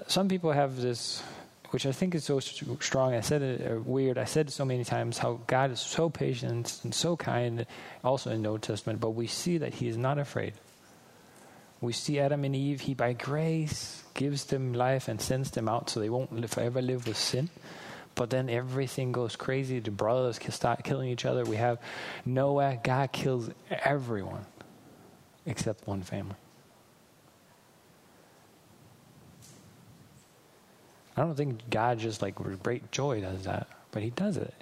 some 0.07 0.27
people 0.27 0.51
have 0.51 0.77
this 0.77 1.23
which 1.71 1.85
I 1.85 1.91
think 1.91 2.15
is 2.15 2.25
so 2.25 2.39
strong. 2.39 3.13
I 3.13 3.21
said 3.21 3.41
it 3.41 3.71
uh, 3.71 3.79
weird. 3.79 4.17
I 4.17 4.25
said 4.25 4.47
it 4.47 4.51
so 4.51 4.65
many 4.65 4.83
times 4.83 5.17
how 5.17 5.39
God 5.47 5.71
is 5.71 5.79
so 5.79 6.09
patient 6.09 6.79
and 6.83 6.93
so 6.93 7.15
kind, 7.17 7.65
also 8.03 8.29
in 8.29 8.43
the 8.43 8.49
Old 8.49 8.61
Testament. 8.61 8.99
But 8.99 9.11
we 9.11 9.27
see 9.27 9.57
that 9.57 9.75
He 9.75 9.87
is 9.87 9.97
not 9.97 10.19
afraid. 10.19 10.53
We 11.79 11.93
see 11.93 12.19
Adam 12.19 12.43
and 12.43 12.55
Eve. 12.55 12.81
He 12.81 12.93
by 12.93 13.13
grace 13.13 14.03
gives 14.13 14.45
them 14.45 14.73
life 14.73 15.07
and 15.07 15.19
sends 15.19 15.51
them 15.51 15.67
out 15.67 15.89
so 15.89 15.99
they 15.99 16.09
won't 16.09 16.33
live, 16.33 16.51
forever 16.51 16.81
live 16.81 17.07
with 17.07 17.17
sin. 17.17 17.49
But 18.13 18.29
then 18.29 18.49
everything 18.49 19.13
goes 19.13 19.37
crazy. 19.37 19.79
The 19.79 19.91
brothers 19.91 20.39
start 20.49 20.83
killing 20.83 21.09
each 21.09 21.25
other. 21.25 21.45
We 21.45 21.55
have 21.55 21.79
Noah. 22.25 22.77
God 22.83 23.13
kills 23.13 23.49
everyone 23.69 24.45
except 25.45 25.87
one 25.87 26.03
family. 26.03 26.35
I 31.21 31.25
don't 31.25 31.35
think 31.35 31.69
God 31.69 31.99
just 31.99 32.23
like 32.23 32.39
with 32.39 32.63
great 32.63 32.91
joy 32.91 33.21
does 33.21 33.43
that, 33.43 33.67
but 33.91 34.01
He 34.01 34.09
does 34.09 34.37
it. 34.37 34.55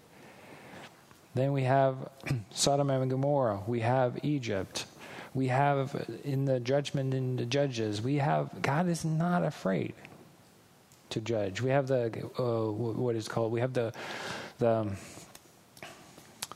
Then 1.33 1.53
we 1.53 1.63
have 1.63 1.95
Sodom 2.51 2.89
and 2.89 3.09
Gomorrah. 3.09 3.61
We 3.65 3.79
have 3.79 4.19
Egypt. 4.23 4.85
We 5.33 5.47
have 5.47 6.05
in 6.25 6.43
the 6.43 6.59
judgment 6.59 7.13
in 7.13 7.37
the 7.37 7.45
judges. 7.45 8.01
We 8.01 8.15
have 8.15 8.61
God 8.61 8.89
is 8.89 9.05
not 9.05 9.45
afraid 9.45 9.93
to 11.11 11.21
judge. 11.21 11.61
We 11.61 11.69
have 11.69 11.87
the 11.87 12.25
uh, 12.37 12.69
what 12.73 13.15
is 13.15 13.29
called. 13.29 13.53
We 13.53 13.61
have 13.61 13.71
the 13.71 13.93
the 14.57 14.91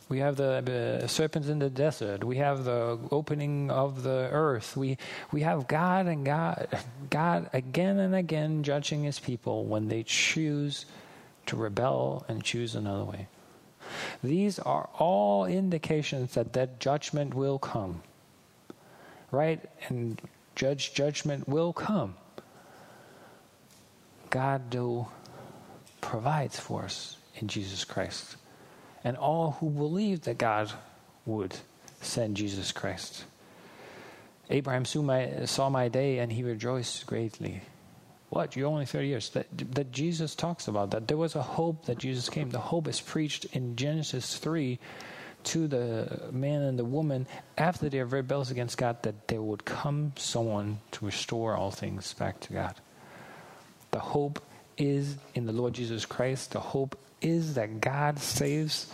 we 0.10 0.20
have 0.20 0.36
the 0.36 1.06
serpents 1.08 1.48
in 1.48 1.60
the 1.60 1.70
desert. 1.70 2.24
We 2.24 2.38
have 2.38 2.66
the 2.66 3.00
opening 3.12 3.72
of 3.72 4.04
the 4.04 4.30
earth. 4.32 4.76
We 4.76 4.98
we 5.32 5.42
have 5.42 5.68
God 5.68 6.08
and 6.08 6.26
God 6.26 6.68
God 7.10 7.50
again 7.54 8.00
and 8.00 8.14
again 8.14 8.64
judging 8.64 9.04
his 9.04 9.20
people 9.20 9.66
when 9.66 9.88
they 9.88 10.04
choose 10.04 10.86
to 11.46 11.56
rebel 11.56 12.26
and 12.28 12.44
choose 12.44 12.76
another 12.76 13.06
way. 13.06 13.28
These 14.24 14.60
are 14.60 14.90
all 14.98 15.46
indications 15.46 16.34
that 16.36 16.54
that 16.54 16.80
judgment 16.80 17.34
will 17.34 17.60
come. 17.60 18.04
Right? 19.32 19.62
And 19.88 20.22
judge 20.56 20.94
judgment 20.94 21.48
will 21.48 21.74
come. 21.74 22.16
God 24.30 24.70
do 24.70 25.08
provides 26.02 26.60
for 26.60 26.84
us 26.84 27.18
in 27.36 27.48
Jesus 27.48 27.86
Christ 27.86 28.36
and 29.04 29.18
all 29.18 29.58
who 29.60 29.70
believed 29.70 30.24
that 30.24 30.38
God 30.38 30.72
would 31.26 31.56
send 32.02 32.38
Jesus 32.38 32.72
Christ. 32.72 33.26
Abraham 34.50 34.86
saw 34.86 35.70
my 35.70 35.88
day 35.88 36.20
and 36.20 36.32
he 36.32 36.44
rejoiced 36.44 37.06
greatly. 37.06 37.62
What? 38.30 38.56
You're 38.56 38.68
only 38.68 38.86
30 38.86 39.08
years. 39.08 39.30
That, 39.30 39.48
that 39.76 39.92
Jesus 39.92 40.36
talks 40.36 40.68
about 40.68 40.92
that. 40.92 41.08
There 41.08 41.18
was 41.18 41.36
a 41.36 41.42
hope 41.42 41.86
that 41.86 42.00
Jesus 42.00 42.30
came. 42.30 42.50
The 42.50 42.60
hope 42.60 42.88
is 42.88 43.00
preached 43.00 43.46
in 43.54 43.76
Genesis 43.76 44.38
3 44.38 44.80
to 45.44 45.68
the 45.68 46.30
man 46.32 46.62
and 46.62 46.80
the 46.80 46.86
woman 46.86 47.28
after 47.58 47.90
they 47.90 47.98
have 47.98 48.14
rebelled 48.14 48.50
against 48.50 48.78
God 48.78 49.04
that 49.04 49.28
there 49.28 49.42
would 49.42 49.66
come 49.66 50.14
someone 50.16 50.80
to 50.92 51.06
restore 51.06 51.56
all 51.56 51.72
things 51.72 52.14
back 52.14 52.40
to 52.42 52.54
God. 52.54 52.76
The 53.92 54.00
hope 54.00 54.44
is 54.78 55.18
in 55.36 55.46
the 55.46 55.52
Lord 55.52 55.74
Jesus 55.74 56.06
Christ. 56.06 56.52
The 56.52 56.60
hope 56.60 56.98
is 57.24 57.56
that 57.56 57.82
God 57.82 58.20
saves 58.20 58.92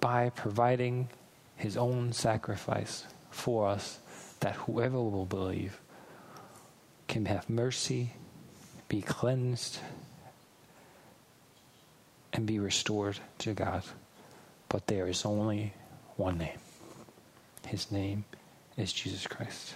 by 0.00 0.30
providing 0.30 1.08
his 1.56 1.76
own 1.76 2.12
sacrifice 2.12 3.04
for 3.30 3.66
us, 3.66 3.98
that 4.40 4.54
whoever 4.56 5.00
will 5.00 5.26
believe 5.26 5.80
can 7.08 7.26
have 7.26 7.50
mercy, 7.50 8.12
be 8.88 9.00
cleansed, 9.02 9.78
and 12.32 12.46
be 12.46 12.58
restored 12.58 13.18
to 13.38 13.52
God. 13.54 13.82
But 14.68 14.86
there 14.86 15.08
is 15.08 15.24
only 15.24 15.72
one 16.16 16.38
name. 16.38 16.58
His 17.66 17.90
name 17.90 18.24
is 18.76 18.92
Jesus 18.92 19.26
Christ. 19.26 19.74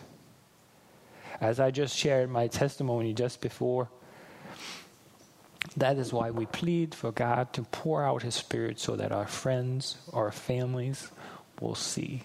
As 1.41 1.59
I 1.59 1.71
just 1.71 1.97
shared 1.97 2.31
my 2.31 2.47
testimony 2.47 3.13
just 3.13 3.41
before, 3.41 3.89
that 5.77 5.97
is 5.99 6.13
why 6.13 6.31
we 6.31 6.47
plead 6.47 6.95
for 6.95 7.11
God 7.11 7.53
to 7.55 7.63
pour 7.63 8.05
out 8.05 8.23
His 8.23 8.35
Spirit 8.35 8.79
so 8.79 8.97
that 8.97 9.13
our 9.13 9.27
friends, 9.27 9.97
our 10.13 10.31
families 10.31 11.11
will 11.61 11.75
see. 11.75 12.23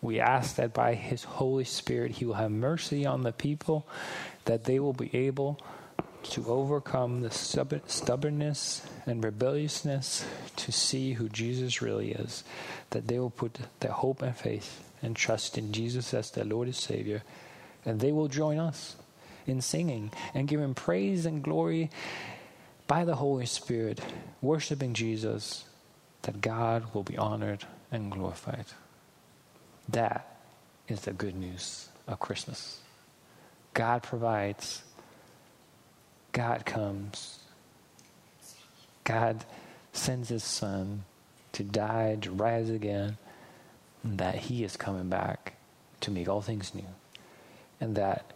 We 0.00 0.20
ask 0.20 0.56
that 0.56 0.72
by 0.72 0.94
His 0.94 1.24
Holy 1.24 1.64
Spirit, 1.64 2.12
He 2.12 2.24
will 2.24 2.34
have 2.34 2.50
mercy 2.50 3.06
on 3.06 3.22
the 3.22 3.32
people, 3.32 3.86
that 4.44 4.64
they 4.64 4.78
will 4.78 4.92
be 4.92 5.14
able 5.14 5.60
to 6.22 6.46
overcome 6.46 7.20
the 7.20 7.30
stubbornness 7.30 8.86
and 9.06 9.24
rebelliousness 9.24 10.24
to 10.56 10.70
see 10.70 11.14
who 11.14 11.28
Jesus 11.28 11.82
really 11.82 12.12
is, 12.12 12.44
that 12.90 13.08
they 13.08 13.18
will 13.18 13.30
put 13.30 13.58
their 13.80 13.90
hope 13.90 14.22
and 14.22 14.36
faith 14.36 14.88
and 15.02 15.16
trust 15.16 15.58
in 15.58 15.72
Jesus 15.72 16.14
as 16.14 16.30
their 16.30 16.44
Lord 16.44 16.68
and 16.68 16.76
Savior, 16.76 17.22
and 17.84 17.98
they 17.98 18.12
will 18.12 18.28
join 18.28 18.58
us 18.58 18.94
in 19.46 19.60
singing 19.60 20.12
and 20.34 20.46
giving 20.46 20.74
praise 20.74 21.26
and 21.26 21.42
glory 21.42 21.90
by 22.92 23.06
the 23.06 23.14
Holy 23.14 23.46
Spirit, 23.46 23.98
worshiping 24.42 24.92
Jesus, 24.92 25.64
that 26.24 26.42
God 26.42 26.92
will 26.92 27.02
be 27.02 27.16
honored 27.16 27.64
and 27.90 28.12
glorified. 28.12 28.66
That 29.88 30.36
is 30.88 31.00
the 31.00 31.14
good 31.14 31.34
news 31.34 31.88
of 32.06 32.20
Christmas. 32.20 32.80
God 33.72 34.02
provides, 34.02 34.82
God 36.32 36.66
comes, 36.66 37.38
God 39.04 39.46
sends 39.94 40.28
His 40.28 40.44
Son 40.44 41.04
to 41.52 41.62
die, 41.62 42.18
to 42.20 42.30
rise 42.30 42.68
again, 42.68 43.16
and 44.04 44.18
that 44.18 44.34
He 44.34 44.64
is 44.64 44.76
coming 44.76 45.08
back 45.08 45.54
to 46.02 46.10
make 46.10 46.28
all 46.28 46.42
things 46.42 46.74
new. 46.74 46.92
And 47.80 47.96
that 47.96 48.34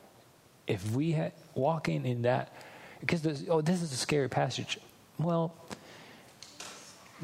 if 0.66 0.92
we 0.92 1.12
ha- 1.12 1.32
walking 1.54 2.06
in 2.06 2.22
that 2.22 2.50
because 3.00 3.44
oh, 3.48 3.60
this 3.60 3.82
is 3.82 3.92
a 3.92 3.96
scary 3.96 4.28
passage. 4.28 4.78
Well, 5.18 5.54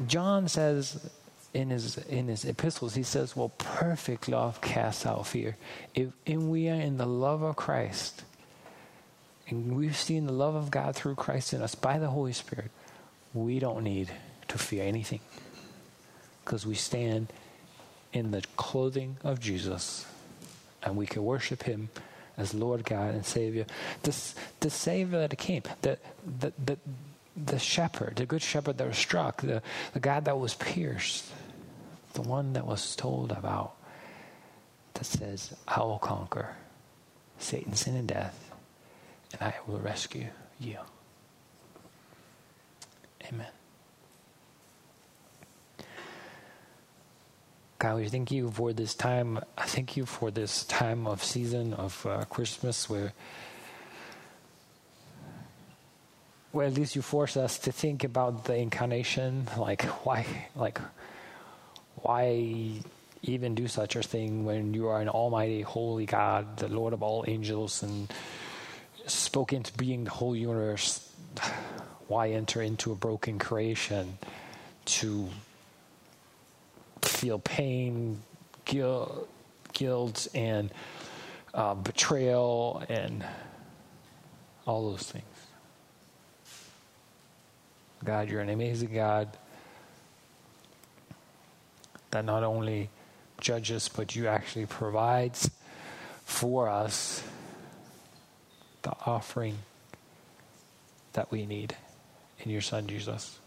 John 0.07 0.47
says 0.47 1.09
in 1.53 1.69
his 1.69 1.97
in 1.97 2.27
his 2.27 2.45
epistles, 2.45 2.95
he 2.95 3.03
says, 3.03 3.35
"Well, 3.35 3.49
perfect 3.57 4.27
love 4.27 4.61
casts 4.61 5.05
out 5.05 5.27
fear." 5.27 5.57
If 5.93 6.09
and 6.25 6.49
we 6.49 6.69
are 6.69 6.79
in 6.79 6.97
the 6.97 7.05
love 7.05 7.41
of 7.41 7.55
Christ, 7.55 8.23
and 9.47 9.75
we've 9.75 9.95
seen 9.95 10.25
the 10.25 10.33
love 10.33 10.55
of 10.55 10.71
God 10.71 10.95
through 10.95 11.15
Christ 11.15 11.53
in 11.53 11.61
us 11.61 11.75
by 11.75 11.99
the 11.99 12.09
Holy 12.09 12.33
Spirit, 12.33 12.71
we 13.33 13.59
don't 13.59 13.83
need 13.83 14.09
to 14.47 14.57
fear 14.57 14.83
anything 14.83 15.21
because 16.43 16.65
we 16.65 16.75
stand 16.75 17.31
in 18.11 18.31
the 18.31 18.43
clothing 18.57 19.17
of 19.23 19.39
Jesus, 19.39 20.05
and 20.81 20.95
we 20.95 21.05
can 21.05 21.23
worship 21.23 21.63
Him 21.63 21.89
as 22.37 22.53
Lord 22.53 22.83
God 22.83 23.13
and 23.13 23.25
Savior. 23.25 23.65
This, 24.03 24.35
the 24.59 24.69
Savior 24.69 25.27
that 25.27 25.37
came, 25.37 25.63
the, 25.81 25.97
the, 26.39 26.53
the, 26.63 26.77
the 27.35 27.59
shepherd, 27.59 28.15
the 28.15 28.25
good 28.25 28.41
shepherd 28.41 28.77
that 28.77 28.87
was 28.87 28.97
struck, 28.97 29.41
the, 29.41 29.61
the 29.93 29.99
God 29.99 30.25
that 30.25 30.37
was 30.37 30.53
pierced, 30.55 31.25
the 32.13 32.21
one 32.21 32.53
that 32.53 32.65
was 32.65 32.95
told 32.95 33.31
about, 33.31 33.75
that 34.95 35.05
says, 35.05 35.55
I 35.67 35.79
will 35.81 35.99
conquer 35.99 36.55
Satan, 37.39 37.73
sin, 37.73 37.95
and 37.95 38.07
death, 38.07 38.51
and 39.33 39.41
I 39.41 39.55
will 39.67 39.79
rescue 39.79 40.27
you. 40.59 40.77
Amen. 43.27 43.47
God, 47.83 47.97
we 47.97 48.07
thank 48.07 48.31
you 48.31 48.49
for 48.49 48.71
this 48.71 48.95
time. 48.95 49.43
I 49.57 49.65
thank 49.65 49.97
you 49.97 50.05
for 50.05 50.31
this 50.31 50.63
time 50.63 51.05
of 51.05 51.21
season 51.21 51.73
of 51.73 52.05
uh, 52.05 52.23
Christmas 52.29 52.89
where, 52.89 53.11
where 56.53 56.65
at 56.65 56.75
least 56.75 56.95
you 56.95 57.01
force 57.01 57.35
us 57.35 57.59
to 57.59 57.73
think 57.73 58.05
about 58.05 58.45
the 58.45 58.55
incarnation. 58.55 59.49
Like 59.57 59.83
why, 60.05 60.25
like 60.55 60.79
why 61.97 62.71
even 63.21 63.53
do 63.53 63.67
such 63.67 63.97
a 63.97 64.01
thing 64.01 64.45
when 64.45 64.73
you 64.73 64.87
are 64.87 65.01
an 65.01 65.09
almighty, 65.09 65.59
holy 65.59 66.05
God, 66.05 66.55
the 66.55 66.69
Lord 66.69 66.93
of 66.93 67.03
all 67.03 67.25
angels, 67.27 67.83
and 67.83 68.09
spoke 69.07 69.51
into 69.51 69.73
being 69.73 70.05
the 70.05 70.11
whole 70.11 70.37
universe? 70.37 71.05
Why 72.07 72.29
enter 72.29 72.61
into 72.61 72.93
a 72.93 72.95
broken 72.95 73.39
creation 73.39 74.19
to 74.85 75.27
feel 77.23 77.39
pain, 77.39 78.21
guilt, 78.65 79.29
guilt 79.71 80.27
and 80.35 80.69
uh, 81.53 81.73
betrayal, 81.73 82.83
and 82.89 83.23
all 84.67 84.91
those 84.91 85.03
things. 85.03 85.23
God, 88.03 88.29
you're 88.29 88.41
an 88.41 88.49
amazing 88.49 88.93
God 88.93 89.29
that 92.11 92.25
not 92.25 92.43
only 92.43 92.89
judges, 93.39 93.87
but 93.87 94.17
you 94.17 94.27
actually 94.27 94.65
provides 94.65 95.49
for 96.25 96.67
us 96.67 97.23
the 98.81 98.91
offering 99.05 99.59
that 101.13 101.31
we 101.31 101.45
need 101.45 101.73
in 102.39 102.51
your 102.51 102.59
Son, 102.59 102.85
Jesus. 102.85 103.39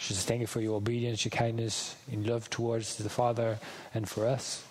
Just 0.00 0.28
thank 0.28 0.40
you 0.40 0.46
for 0.46 0.60
your 0.60 0.76
obedience, 0.76 1.24
your 1.24 1.30
kindness, 1.30 1.96
and 2.10 2.26
love 2.26 2.48
towards 2.50 2.96
the 2.96 3.08
Father 3.08 3.58
and 3.92 4.08
for 4.08 4.26
us. 4.26 4.64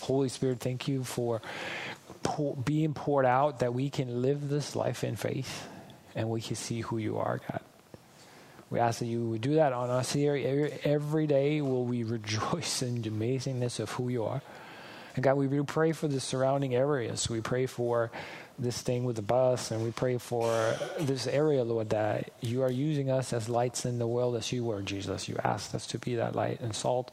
Holy 0.00 0.28
Spirit, 0.28 0.60
thank 0.60 0.86
you 0.86 1.04
for 1.04 1.40
pour, 2.22 2.56
being 2.56 2.94
poured 2.94 3.26
out 3.26 3.60
that 3.60 3.72
we 3.72 3.90
can 3.90 4.22
live 4.22 4.48
this 4.48 4.76
life 4.76 5.02
in 5.04 5.16
faith 5.16 5.66
and 6.14 6.28
we 6.28 6.40
can 6.40 6.56
see 6.56 6.80
who 6.80 6.98
you 6.98 7.18
are, 7.18 7.40
God. 7.50 7.60
We 8.68 8.78
ask 8.78 9.00
that 9.00 9.06
you 9.06 9.28
would 9.30 9.40
do 9.40 9.54
that 9.54 9.72
on 9.72 9.90
us 9.90 10.12
here. 10.12 10.34
Every, 10.34 10.72
every 10.84 11.26
day 11.26 11.60
will 11.60 11.84
we 11.84 12.04
rejoice 12.04 12.82
in 12.82 13.02
the 13.02 13.10
amazingness 13.10 13.80
of 13.80 13.90
who 13.90 14.08
you 14.08 14.24
are. 14.24 14.42
And 15.16 15.24
God, 15.24 15.36
we 15.36 15.48
do 15.48 15.64
pray 15.64 15.92
for 15.92 16.06
the 16.06 16.20
surrounding 16.20 16.74
areas. 16.74 17.28
We 17.28 17.40
pray 17.40 17.66
for 17.66 18.12
this 18.60 18.82
thing 18.82 19.04
with 19.04 19.16
the 19.16 19.22
bus, 19.22 19.70
and 19.70 19.82
we 19.82 19.90
pray 19.90 20.18
for 20.18 20.74
this 21.00 21.26
area, 21.26 21.64
Lord, 21.64 21.90
that 21.90 22.30
you 22.42 22.62
are 22.62 22.70
using 22.70 23.10
us 23.10 23.32
as 23.32 23.48
lights 23.48 23.86
in 23.86 23.98
the 23.98 24.06
world 24.06 24.36
as 24.36 24.52
you 24.52 24.64
were, 24.64 24.82
Jesus. 24.82 25.28
You 25.28 25.38
asked 25.42 25.74
us 25.74 25.86
to 25.88 25.98
be 25.98 26.16
that 26.16 26.36
light 26.36 26.60
and 26.60 26.74
salt. 26.74 27.10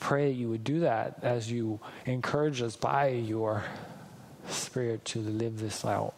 Pray 0.00 0.32
you 0.32 0.50
would 0.50 0.64
do 0.64 0.80
that 0.80 1.20
as 1.22 1.50
you 1.50 1.78
encourage 2.06 2.60
us 2.60 2.74
by 2.74 3.08
your 3.08 3.62
Spirit 4.48 5.04
to 5.06 5.20
live 5.20 5.60
this 5.60 5.84
out. 5.84 6.14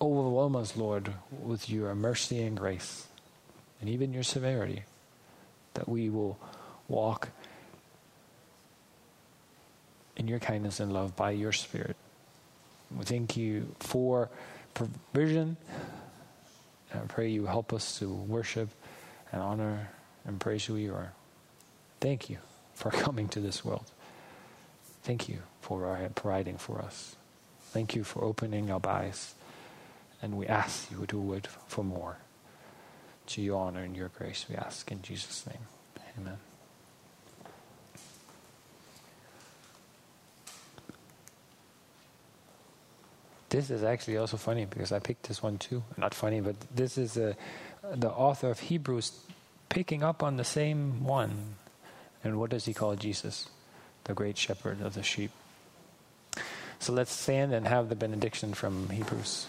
Overwhelm 0.00 0.54
us, 0.56 0.76
Lord, 0.76 1.12
with 1.42 1.68
your 1.68 1.94
mercy 1.94 2.40
and 2.40 2.56
grace, 2.56 3.08
and 3.80 3.90
even 3.90 4.14
your 4.14 4.22
severity, 4.22 4.84
that 5.74 5.88
we 5.88 6.08
will 6.08 6.38
walk 6.88 7.30
in 10.16 10.28
your 10.28 10.38
kindness 10.38 10.78
and 10.78 10.92
love 10.92 11.16
by 11.16 11.32
your 11.32 11.52
Spirit. 11.52 11.96
We 12.96 13.04
thank 13.04 13.36
you 13.36 13.74
for 13.80 14.30
provision. 14.74 15.56
I 16.92 16.98
pray 17.08 17.28
you 17.28 17.46
help 17.46 17.72
us 17.72 17.98
to 17.98 18.08
worship 18.08 18.68
and 19.32 19.42
honor 19.42 19.90
and 20.24 20.40
praise 20.40 20.64
who 20.64 20.76
you 20.76 20.94
are. 20.94 21.12
Thank 22.00 22.30
you 22.30 22.38
for 22.74 22.90
coming 23.04 23.28
to 23.30 23.40
this 23.40 23.64
world. 23.64 23.90
Thank 25.02 25.28
you 25.28 25.38
for 25.60 26.10
providing 26.14 26.58
for 26.58 26.80
us. 26.80 27.16
Thank 27.72 27.94
you 27.94 28.04
for 28.04 28.22
opening 28.22 28.70
our 28.70 28.80
eyes. 28.86 29.34
And 30.22 30.38
we 30.38 30.46
ask 30.46 30.90
you 30.90 30.98
to 30.98 31.06
do 31.06 31.32
it 31.34 31.48
for 31.66 31.84
more. 31.84 32.18
To 33.26 33.42
your 33.42 33.58
honor 33.58 33.82
and 33.82 33.96
your 33.96 34.08
grace, 34.08 34.46
we 34.48 34.54
ask 34.54 34.90
in 34.92 35.02
Jesus' 35.02 35.46
name. 35.46 35.66
Amen. 36.18 36.53
This 43.54 43.70
is 43.70 43.84
actually 43.84 44.16
also 44.16 44.36
funny 44.36 44.64
because 44.64 44.90
I 44.90 44.98
picked 44.98 45.28
this 45.28 45.40
one 45.40 45.58
too. 45.58 45.84
Not 45.96 46.12
funny, 46.12 46.40
but 46.40 46.56
this 46.74 46.98
is 46.98 47.16
a, 47.16 47.36
the 47.88 48.10
author 48.10 48.50
of 48.50 48.58
Hebrews 48.58 49.12
picking 49.68 50.02
up 50.02 50.24
on 50.24 50.36
the 50.36 50.42
same 50.42 51.04
one. 51.04 51.54
And 52.24 52.40
what 52.40 52.50
does 52.50 52.64
he 52.64 52.74
call 52.74 52.96
Jesus? 52.96 53.46
The 54.04 54.12
great 54.12 54.36
shepherd 54.36 54.82
of 54.82 54.94
the 54.94 55.04
sheep. 55.04 55.30
So 56.80 56.92
let's 56.92 57.12
stand 57.12 57.54
and 57.54 57.68
have 57.68 57.90
the 57.90 57.94
benediction 57.94 58.54
from 58.54 58.90
Hebrews. 58.90 59.46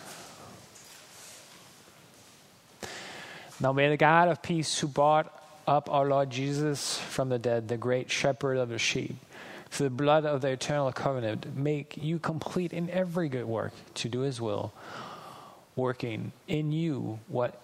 Now 3.60 3.74
may 3.74 3.90
the 3.90 3.98
God 3.98 4.28
of 4.28 4.44
peace 4.44 4.78
who 4.78 4.88
brought 4.88 5.34
up 5.66 5.90
our 5.90 6.06
Lord 6.06 6.30
Jesus 6.30 7.00
from 7.00 7.30
the 7.30 7.40
dead, 7.40 7.70
the 7.70 7.78
great 7.78 8.12
shepherd 8.12 8.58
of 8.58 8.70
the 8.70 8.78
sheep, 8.78 9.16
the 9.78 9.90
blood 9.90 10.26
of 10.26 10.42
the 10.42 10.50
eternal 10.50 10.92
covenant, 10.92 11.56
make 11.56 11.98
you 11.98 12.20
complete 12.20 12.74
in 12.74 12.90
every 12.90 13.30
good 13.30 13.46
work 13.46 13.74
to 13.96 14.10
do 14.10 14.22
his 14.22 14.40
will, 14.42 14.74
working 15.76 16.32
in 16.48 16.72
you 16.72 17.20
what 17.28 17.62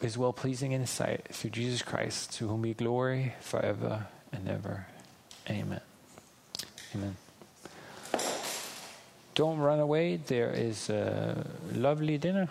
is 0.00 0.16
well 0.16 0.32
pleasing 0.32 0.72
in 0.72 0.80
his 0.80 0.90
sight 0.90 1.26
through 1.32 1.50
Jesus 1.50 1.82
Christ, 1.82 2.32
to 2.34 2.48
whom 2.48 2.62
be 2.62 2.74
glory 2.74 3.34
forever 3.40 4.06
and 4.32 4.48
ever. 4.48 4.86
Amen. 5.50 5.80
Amen. 6.94 7.16
Don't 9.34 9.58
run 9.58 9.80
away. 9.80 10.16
There 10.16 10.50
is 10.50 10.90
a 10.90 11.46
lovely 11.72 12.18
dinner. 12.18 12.48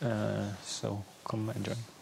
Uh, 0.00 0.44
so 0.62 1.04
come 1.24 1.50
and 1.50 1.64
join. 1.64 1.97